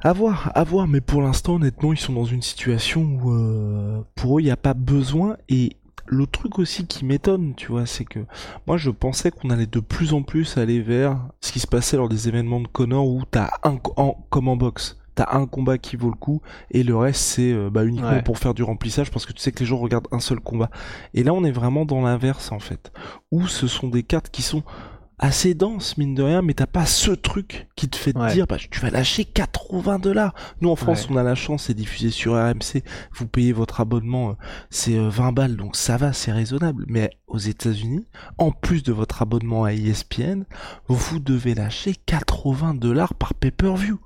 à 0.00 0.12
voir, 0.12 0.50
à 0.56 0.64
voir. 0.64 0.88
Mais 0.88 1.00
pour 1.00 1.22
l'instant, 1.22 1.54
honnêtement, 1.54 1.92
ils 1.92 2.00
sont 2.00 2.14
dans 2.14 2.24
une 2.24 2.42
situation 2.42 3.02
où 3.02 3.30
euh, 3.32 4.02
pour 4.16 4.38
eux, 4.38 4.40
il 4.40 4.46
n'y 4.46 4.50
a 4.50 4.56
pas 4.56 4.74
besoin. 4.74 5.36
Et 5.48 5.76
le 6.06 6.26
truc 6.26 6.58
aussi 6.58 6.84
qui 6.88 7.04
m'étonne, 7.04 7.54
tu 7.54 7.68
vois, 7.68 7.86
c'est 7.86 8.04
que 8.04 8.18
moi, 8.66 8.76
je 8.76 8.90
pensais 8.90 9.30
qu'on 9.30 9.50
allait 9.50 9.66
de 9.66 9.80
plus 9.80 10.12
en 10.12 10.24
plus 10.24 10.56
aller 10.56 10.80
vers 10.80 11.28
ce 11.40 11.52
qui 11.52 11.60
se 11.60 11.68
passait 11.68 11.96
lors 11.96 12.08
des 12.08 12.26
événements 12.26 12.60
de 12.60 12.66
Connor 12.66 13.06
où 13.06 13.22
t'as 13.30 13.50
un 13.62 13.78
en, 13.96 14.26
comme 14.30 14.48
en 14.48 14.56
boxe 14.56 14.97
t'as 15.18 15.36
un 15.36 15.46
combat 15.46 15.78
qui 15.78 15.96
vaut 15.96 16.10
le 16.10 16.16
coup 16.16 16.42
et 16.70 16.84
le 16.84 16.96
reste 16.96 17.20
c'est 17.20 17.52
euh, 17.52 17.70
bah, 17.70 17.84
uniquement 17.84 18.22
pour 18.22 18.38
faire 18.38 18.54
du 18.54 18.62
remplissage 18.62 19.10
parce 19.10 19.26
que 19.26 19.32
tu 19.32 19.40
sais 19.40 19.50
que 19.50 19.58
les 19.58 19.66
gens 19.66 19.78
regardent 19.78 20.06
un 20.12 20.20
seul 20.20 20.38
combat. 20.38 20.70
Et 21.12 21.24
là 21.24 21.34
on 21.34 21.42
est 21.42 21.50
vraiment 21.50 21.84
dans 21.84 22.02
l'inverse 22.02 22.52
en 22.52 22.60
fait, 22.60 22.92
où 23.32 23.48
ce 23.48 23.66
sont 23.66 23.88
des 23.88 24.04
cartes 24.04 24.30
qui 24.30 24.42
sont 24.42 24.62
assez 25.18 25.54
denses 25.54 25.98
mine 25.98 26.14
de 26.14 26.22
rien, 26.22 26.40
mais 26.40 26.54
t'as 26.54 26.68
pas 26.68 26.86
ce 26.86 27.10
truc 27.10 27.66
qui 27.74 27.88
te 27.88 27.96
fait 27.96 28.12
dire 28.12 28.46
bah 28.46 28.58
tu 28.70 28.78
vas 28.78 28.90
lâcher 28.90 29.24
80 29.24 29.98
dollars. 29.98 30.36
Nous 30.60 30.70
en 30.70 30.76
France 30.76 31.08
on 31.10 31.16
a 31.16 31.24
la 31.24 31.34
chance, 31.34 31.64
c'est 31.64 31.74
diffusé 31.74 32.10
sur 32.10 32.34
RMC, 32.34 32.84
vous 33.12 33.26
payez 33.26 33.52
votre 33.52 33.80
abonnement, 33.80 34.30
euh, 34.30 34.34
c'est 34.70 34.96
20 34.96 35.28
euh, 35.28 35.32
balles 35.32 35.56
donc 35.56 35.74
ça 35.74 35.96
va, 35.96 36.12
c'est 36.12 36.30
raisonnable. 36.30 36.84
Mais 36.86 37.10
aux 37.26 37.38
États-Unis, 37.38 38.06
en 38.38 38.52
plus 38.52 38.84
de 38.84 38.92
votre 38.92 39.20
abonnement 39.20 39.64
à 39.64 39.72
ESPN, 39.72 40.44
vous 40.86 41.18
devez 41.18 41.56
lâcher 41.56 41.96
80 42.06 42.74
dollars 42.74 43.14
par 43.14 43.34
pay-per-view. 43.34 43.98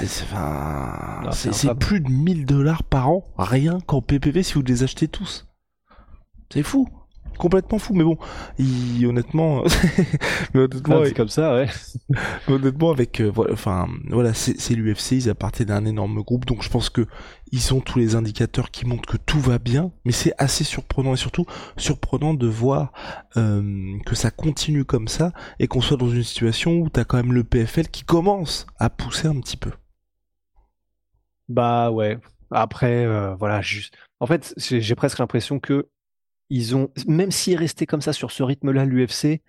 C'est 0.00 1.74
plus 1.78 2.00
de 2.00 2.08
1000 2.08 2.46
dollars 2.46 2.82
par 2.84 3.10
an, 3.10 3.24
rien 3.36 3.80
qu'en 3.80 4.00
PPV 4.00 4.42
si 4.42 4.54
vous 4.54 4.62
les 4.62 4.82
achetez 4.82 5.08
tous. 5.08 5.46
C'est 6.50 6.62
fou. 6.62 6.88
Complètement 7.36 7.78
fou. 7.78 7.94
Mais 7.94 8.04
bon 8.04 8.16
il, 8.58 9.04
honnêtement 9.06 9.64
mais 10.54 10.60
honnêtement 10.60 11.00
ah, 11.00 11.06
c'est 11.06 11.14
comme 11.14 11.28
ça 11.28 11.54
ouais. 11.54 11.68
honnêtement 12.48 12.92
avec 12.92 13.20
euh, 13.20 13.28
voilà 13.28 13.52
enfin 13.52 13.88
voilà 14.08 14.32
c'est 14.34 14.74
l'UFC 14.74 15.12
ils 15.12 15.28
appartiennent 15.28 15.72
à 15.72 15.76
un 15.76 15.84
énorme 15.84 16.22
groupe 16.22 16.46
donc 16.46 16.62
je 16.62 16.68
pense 16.68 16.90
que 16.90 17.06
ils 17.52 17.74
ont 17.74 17.80
tous 17.80 17.98
les 17.98 18.14
indicateurs 18.14 18.70
qui 18.70 18.86
montrent 18.86 19.08
que 19.08 19.16
tout 19.16 19.40
va 19.40 19.58
bien 19.58 19.92
mais 20.04 20.12
c'est 20.12 20.34
assez 20.38 20.64
surprenant 20.64 21.14
et 21.14 21.16
surtout 21.16 21.46
surprenant 21.76 22.34
de 22.34 22.46
voir 22.46 22.92
euh, 23.36 23.98
que 24.06 24.14
ça 24.14 24.30
continue 24.30 24.84
comme 24.84 25.08
ça 25.08 25.32
et 25.58 25.66
qu'on 25.66 25.80
soit 25.80 25.96
dans 25.96 26.10
une 26.10 26.24
situation 26.24 26.78
où 26.78 26.88
t'as 26.88 27.04
quand 27.04 27.16
même 27.16 27.32
le 27.32 27.44
PFL 27.44 27.88
qui 27.88 28.04
commence 28.04 28.66
à 28.78 28.90
pousser 28.90 29.28
un 29.28 29.40
petit 29.40 29.56
peu. 29.56 29.70
Bah 31.48 31.90
ouais. 31.90 32.18
Après 32.50 33.04
euh, 33.04 33.34
voilà 33.34 33.60
juste 33.60 33.96
en 34.20 34.26
fait 34.26 34.54
j'ai 34.56 34.94
presque 34.94 35.18
l'impression 35.18 35.58
que 35.58 35.88
ils 36.50 36.76
ont, 36.76 36.90
même 37.06 37.30
s'ils 37.30 37.56
restaient 37.56 37.86
comme 37.86 38.00
ça 38.00 38.12
sur 38.12 38.30
ce 38.30 38.42
rythme-là, 38.42 38.84
l'UFC, 38.84 39.40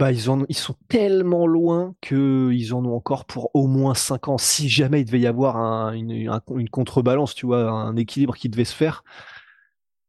bah 0.00 0.12
ils, 0.12 0.24
ils 0.48 0.56
sont 0.56 0.74
tellement 0.88 1.46
loin 1.46 1.94
qu'ils 2.00 2.72
en 2.72 2.82
ont 2.86 2.96
encore 2.96 3.26
pour 3.26 3.50
au 3.52 3.66
moins 3.66 3.94
5 3.94 4.28
ans. 4.28 4.38
Si 4.38 4.66
jamais 4.70 5.02
il 5.02 5.04
devait 5.04 5.20
y 5.20 5.26
avoir 5.26 5.92
une, 5.92 6.40
contrebalance, 6.72 7.34
tu 7.34 7.44
vois, 7.44 7.70
un 7.70 7.94
équilibre 7.96 8.34
qui 8.34 8.48
devait 8.48 8.64
se 8.64 8.74
faire. 8.74 9.04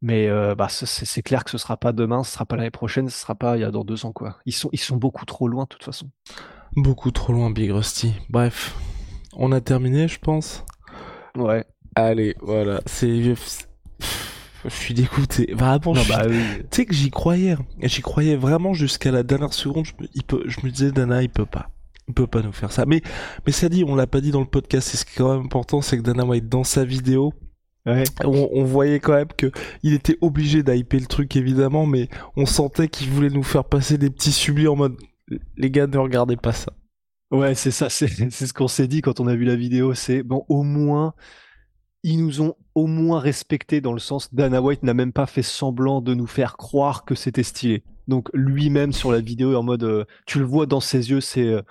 Mais 0.02 0.30
euh, 0.30 0.56
bah, 0.56 0.70
c'est 0.70 1.22
clair 1.22 1.44
que 1.44 1.52
ce 1.52 1.58
sera 1.58 1.76
pas 1.76 1.92
demain, 1.92 2.24
ce 2.24 2.32
sera 2.32 2.46
pas 2.46 2.56
l'année 2.56 2.72
prochaine, 2.72 3.10
ce 3.10 3.20
sera 3.20 3.36
pas 3.36 3.58
il 3.58 3.62
y 3.62 3.64
a 3.66 3.70
dans 3.70 3.84
deux 3.84 4.06
ans 4.06 4.14
quoi. 4.14 4.38
Ils 4.46 4.54
sont, 4.54 4.70
ils 4.72 4.80
sont 4.80 4.96
beaucoup 4.96 5.26
trop 5.26 5.50
loin 5.50 5.64
de 5.66 5.68
toute 5.68 5.84
façon. 5.84 6.10
Beaucoup 6.78 7.12
trop 7.12 7.34
loin, 7.34 7.52
Big 7.52 7.70
Rusty. 7.70 8.14
Bref, 8.30 8.74
on 9.34 9.52
a 9.52 9.60
terminé, 9.60 10.08
je 10.08 10.20
pense. 10.20 10.64
Ouais. 11.36 11.66
Allez, 11.96 12.36
voilà, 12.40 12.80
c'est 12.86 13.10
je 14.66 14.76
suis 14.76 14.94
dégoûté. 14.94 15.54
Vraiment, 15.54 15.94
bah 16.08 16.26
tu 16.28 16.66
sais 16.72 16.86
que 16.86 16.94
j'y 16.94 17.10
croyais. 17.10 17.52
Hein. 17.52 17.66
J'y 17.82 18.02
croyais 18.02 18.36
vraiment 18.36 18.74
jusqu'à 18.74 19.12
la 19.12 19.24
dernière 19.24 19.54
seconde. 19.54 19.86
Je 19.86 19.94
me, 20.00 20.08
il 20.14 20.24
peut, 20.24 20.44
je 20.46 20.60
me 20.64 20.72
disais, 20.72 20.92
Dana, 20.92 21.22
il 21.22 21.30
peut 21.30 21.46
pas. 21.46 21.70
Il 22.08 22.14
peut 22.14 22.28
pas 22.28 22.42
nous 22.42 22.52
faire 22.52 22.72
ça. 22.72 22.86
Mais, 22.86 23.02
mais 23.46 23.52
ça 23.52 23.70
dit, 23.70 23.84
on 23.86 23.96
l'a 23.96 24.08
pas 24.08 24.22
dit 24.22 24.32
dans 24.32 24.40
le 24.40 24.46
podcast. 24.46 24.88
C'est 24.90 24.98
ce 24.98 25.06
qui 25.06 25.14
est 25.14 25.18
quand 25.18 25.36
même 25.36 25.46
important, 25.46 25.82
c'est 25.82 25.98
que 25.98 26.04
Dana 26.04 26.26
White, 26.26 26.50
dans 26.50 26.64
sa 26.64 26.84
vidéo, 26.84 27.34
Ouais. 27.88 28.04
On, 28.24 28.64
voyait 28.64 29.00
quand 29.00 29.14
même 29.14 29.34
que 29.36 29.52
il 29.82 29.94
était 29.94 30.16
obligé 30.22 30.62
d'hyper 30.62 31.00
le 31.00 31.08
truc 31.08 31.36
évidemment, 31.36 31.88
mais 31.88 32.10
on 32.36 32.46
sentait 32.46 32.88
qu'il 32.88 33.10
voulait 33.10 33.32
nous 33.32 33.42
faire 33.42 33.64
passer 33.64 33.98
des 33.98 34.12
petits 34.12 34.32
sublis 34.32 34.68
en 34.68 34.76
mode 34.76 34.96
les 35.58 35.72
gars 35.72 35.88
ne 35.88 35.98
regardez 35.98 36.38
pas 36.38 36.54
ça. 36.54 36.74
Ouais, 37.32 37.56
c'est 37.56 37.72
ça, 37.72 37.90
c'est 37.90 38.08
ce 38.08 38.54
qu'on 38.54 38.68
s'est 38.68 38.88
dit 38.88 39.02
quand 39.02 39.20
on 39.20 39.28
a 39.28 39.36
vu 39.36 39.46
la 39.46 39.56
vidéo. 39.56 39.94
C'est 39.94 40.22
bon, 40.24 40.46
au 40.50 40.64
moins 40.64 41.14
ils 42.04 42.24
nous 42.24 42.42
ont 42.42 42.56
au 42.76 42.88
moins 42.88 43.20
respecté 43.20 43.82
dans 43.82 43.94
le 43.94 44.00
sens 44.00 44.34
Dana 44.34 44.62
White 44.62 44.84
n'a 44.84 44.94
même 44.94 45.14
pas 45.14 45.26
fait 45.26 45.44
semblant 45.44 46.02
de 46.02 46.14
nous 46.14 46.28
faire 46.28 46.58
croire 46.58 47.06
que 47.06 47.16
c'était 47.16 47.44
stylé. 47.44 47.84
Donc 48.08 48.30
lui-même 48.34 48.94
sur 48.94 49.12
la 49.12 49.20
vidéo 49.20 49.56
en 49.56 49.64
mode, 49.64 49.84
euh, 49.84 50.06
tu 50.26 50.40
le 50.40 50.46
vois 50.46 50.66
dans 50.66 50.80
ses 50.80 51.12
yeux, 51.12 51.22
c'est 51.22 51.48
euh, 51.48 51.62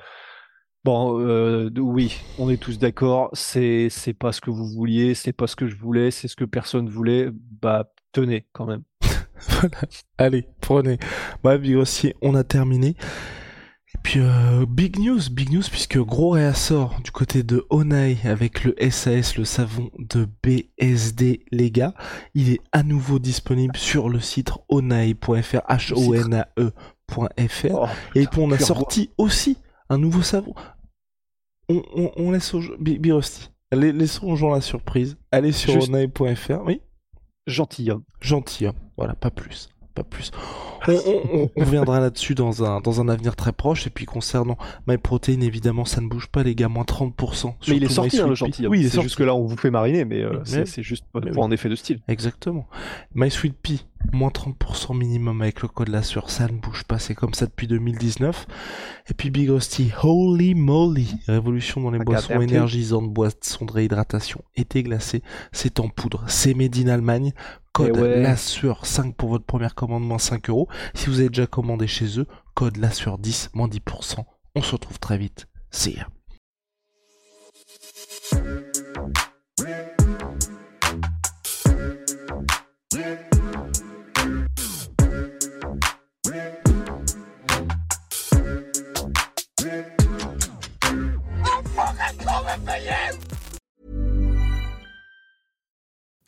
bon, 0.84 1.18
euh, 1.20 1.70
oui, 1.78 2.20
on 2.38 2.48
est 2.48 2.60
tous 2.60 2.78
d'accord, 2.78 3.30
c'est 3.32 3.88
c'est 3.90 4.14
pas 4.14 4.32
ce 4.32 4.40
que 4.40 4.50
vous 4.50 4.66
vouliez, 4.66 5.14
c'est 5.14 5.32
pas 5.32 5.46
ce 5.46 5.56
que 5.56 5.66
je 5.66 5.76
voulais, 5.76 6.10
c'est 6.10 6.28
ce 6.28 6.36
que 6.36 6.44
personne 6.44 6.88
voulait. 6.88 7.30
Bah 7.60 7.92
tenez 8.12 8.46
quand 8.52 8.66
même. 8.66 8.82
voilà. 9.48 9.78
Allez, 10.18 10.46
prenez. 10.60 10.98
Bah, 11.42 11.56
aussi, 11.76 12.14
on 12.22 12.34
a 12.34 12.44
terminé. 12.44 12.94
Et 14.00 14.02
puis 14.02 14.20
euh, 14.20 14.64
big 14.66 14.98
news, 14.98 15.20
big 15.30 15.52
news 15.52 15.62
puisque 15.70 15.98
gros 15.98 16.30
réassort 16.30 17.02
du 17.04 17.10
côté 17.10 17.42
de 17.42 17.66
Onai 17.68 18.16
avec 18.24 18.64
le 18.64 18.74
SAS, 18.90 19.36
le 19.36 19.44
savon 19.44 19.90
de 19.98 20.26
BSD 20.42 21.44
les 21.50 21.70
gars. 21.70 21.92
Il 22.32 22.48
est 22.48 22.60
à 22.72 22.82
nouveau 22.82 23.18
disponible 23.18 23.76
sur 23.76 24.08
le 24.08 24.18
site 24.18 24.52
onai.fr, 24.70 25.60
h 25.68 25.92
o 25.94 26.14
n 26.14 26.32
a 26.32 26.48
e.fr. 26.58 27.74
Oh, 27.74 27.86
et 28.14 28.26
puis 28.26 28.40
on 28.40 28.50
a 28.52 28.58
sorti 28.58 29.10
aussi 29.18 29.58
un 29.90 29.98
nouveau 29.98 30.22
savon. 30.22 30.54
On, 31.68 31.82
on, 31.94 32.10
on 32.16 32.30
laisse 32.30 32.54
aux 32.54 32.62
Birosty. 32.78 33.50
Laissons 33.70 34.28
aux 34.28 34.36
gens 34.36 34.50
la 34.50 34.62
surprise. 34.62 35.18
Allez 35.30 35.52
sur 35.52 35.76
onai.fr, 35.76 36.62
oui. 36.64 36.80
Gentilhomme. 37.46 38.04
Gentilhomme, 38.22 38.76
voilà, 38.96 39.14
pas 39.14 39.30
plus 39.30 39.68
pas 40.02 40.16
plus. 40.16 40.30
On, 40.88 41.50
reviendra 41.56 42.00
là-dessus 42.00 42.34
dans 42.34 42.64
un, 42.64 42.80
dans 42.80 43.00
un 43.00 43.08
avenir 43.08 43.36
très 43.36 43.52
proche. 43.52 43.86
Et 43.86 43.90
puis 43.90 44.06
concernant 44.06 44.56
MyProtein, 44.86 45.40
évidemment, 45.40 45.84
ça 45.84 46.00
ne 46.00 46.08
bouge 46.08 46.28
pas, 46.28 46.42
les 46.42 46.54
gars, 46.54 46.68
moins 46.68 46.84
30%. 46.84 47.54
Mais 47.68 47.76
il 47.76 47.84
est 47.84 47.88
sorti, 47.88 48.20
hein, 48.20 48.26
le 48.26 48.34
gentil. 48.34 48.66
Oui, 48.66 48.88
c'est 48.88 49.02
juste 49.02 49.16
que 49.16 49.22
là, 49.22 49.34
on 49.34 49.44
vous 49.44 49.56
fait 49.56 49.70
mariner, 49.70 50.04
mais, 50.04 50.22
euh, 50.22 50.40
c'est 50.44 50.82
juste 50.82 51.04
pour 51.12 51.44
un 51.44 51.50
effet 51.50 51.68
de 51.68 51.76
style. 51.76 52.00
Exactement. 52.08 52.66
MySweetPea, 53.14 53.80
moins 54.12 54.30
30% 54.30 54.96
minimum 54.96 55.42
avec 55.42 55.62
le 55.62 55.68
code 55.68 55.88
là 55.88 56.02
sur 56.02 56.30
ça 56.30 56.46
ne 56.46 56.58
bouge 56.58 56.84
pas, 56.84 56.98
c'est 56.98 57.14
comme 57.14 57.34
ça 57.34 57.46
depuis 57.46 57.66
2019. 57.66 58.46
Et 59.08 59.14
puis 59.14 59.30
Big 59.30 59.48
Rusty, 59.50 59.92
holy 60.02 60.54
moly, 60.54 61.16
révolution 61.26 61.80
dans 61.80 61.90
les 61.90 61.98
boissons 61.98 62.40
énergisantes, 62.40 63.10
boissons 63.12 63.64
de 63.64 63.72
réhydratation, 63.72 64.42
été 64.56 64.82
glacé, 64.82 65.22
c'est 65.52 65.80
en 65.80 65.88
poudre, 65.88 66.24
c'est 66.28 66.54
made 66.54 66.76
in 66.76 66.88
Allemagne, 66.88 67.32
code 67.72 67.96
la 67.96 68.36
sueur 68.36 68.86
5 68.86 69.14
pour 69.16 69.28
votre 69.28 69.44
première 69.44 69.74
commande, 69.74 70.04
moins 70.04 70.18
5 70.18 70.50
euros. 70.50 70.68
Si 70.94 71.08
vous 71.08 71.20
avez 71.20 71.28
déjà 71.28 71.46
commandé 71.46 71.86
chez 71.86 72.18
eux, 72.18 72.26
code 72.54 72.76
la 72.76 72.90
sueur 72.90 73.18
10, 73.18 73.50
moins 73.54 73.68
10%. 73.68 74.24
On 74.56 74.62
se 74.62 74.72
retrouve 74.72 74.98
très 74.98 75.18
vite. 75.18 75.46
See 75.70 75.96
ya. 75.96 76.08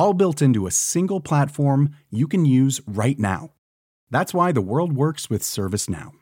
all 0.00 0.14
built 0.14 0.40
into 0.40 0.66
a 0.66 0.70
single 0.70 1.20
platform 1.20 1.90
you 2.10 2.26
can 2.26 2.46
use 2.46 2.80
right 2.86 3.18
now. 3.18 3.50
That's 4.10 4.32
why 4.32 4.50
the 4.50 4.62
world 4.62 4.94
works 4.94 5.28
with 5.28 5.42
ServiceNow. 5.42 6.12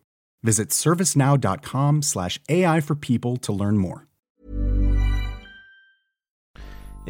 Visit 0.42 0.70
servicenow.com/ai 0.70 2.80
for 2.80 2.96
people 2.96 3.36
to 3.36 3.52
learn 3.52 3.78
more. 3.78 4.08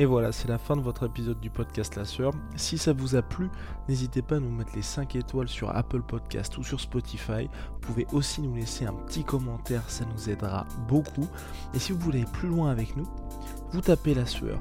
Et 0.00 0.04
voilà, 0.04 0.30
c'est 0.30 0.46
la 0.46 0.58
fin 0.58 0.76
de 0.76 0.80
votre 0.80 1.06
épisode 1.06 1.40
du 1.40 1.50
podcast 1.50 1.96
La 1.96 2.04
Sœur. 2.04 2.32
Si 2.54 2.78
ça 2.78 2.92
vous 2.92 3.16
a 3.16 3.22
plu, 3.22 3.48
n'hésitez 3.88 4.22
pas 4.22 4.36
à 4.36 4.38
nous 4.38 4.48
mettre 4.48 4.76
les 4.76 4.82
5 4.82 5.16
étoiles 5.16 5.48
sur 5.48 5.74
Apple 5.74 6.02
Podcast 6.02 6.56
ou 6.56 6.62
sur 6.62 6.78
Spotify. 6.78 7.48
Vous 7.72 7.80
pouvez 7.80 8.06
aussi 8.12 8.40
nous 8.40 8.54
laisser 8.54 8.86
un 8.86 8.92
petit 8.92 9.24
commentaire, 9.24 9.82
ça 9.90 10.04
nous 10.04 10.30
aidera 10.30 10.66
beaucoup. 10.86 11.26
Et 11.74 11.80
si 11.80 11.90
vous 11.90 11.98
voulez 11.98 12.20
aller 12.20 12.30
plus 12.32 12.48
loin 12.48 12.70
avec 12.70 12.96
nous, 12.96 13.08
vous 13.72 13.80
tapez 13.80 14.14
La 14.14 14.24
Sueur 14.24 14.60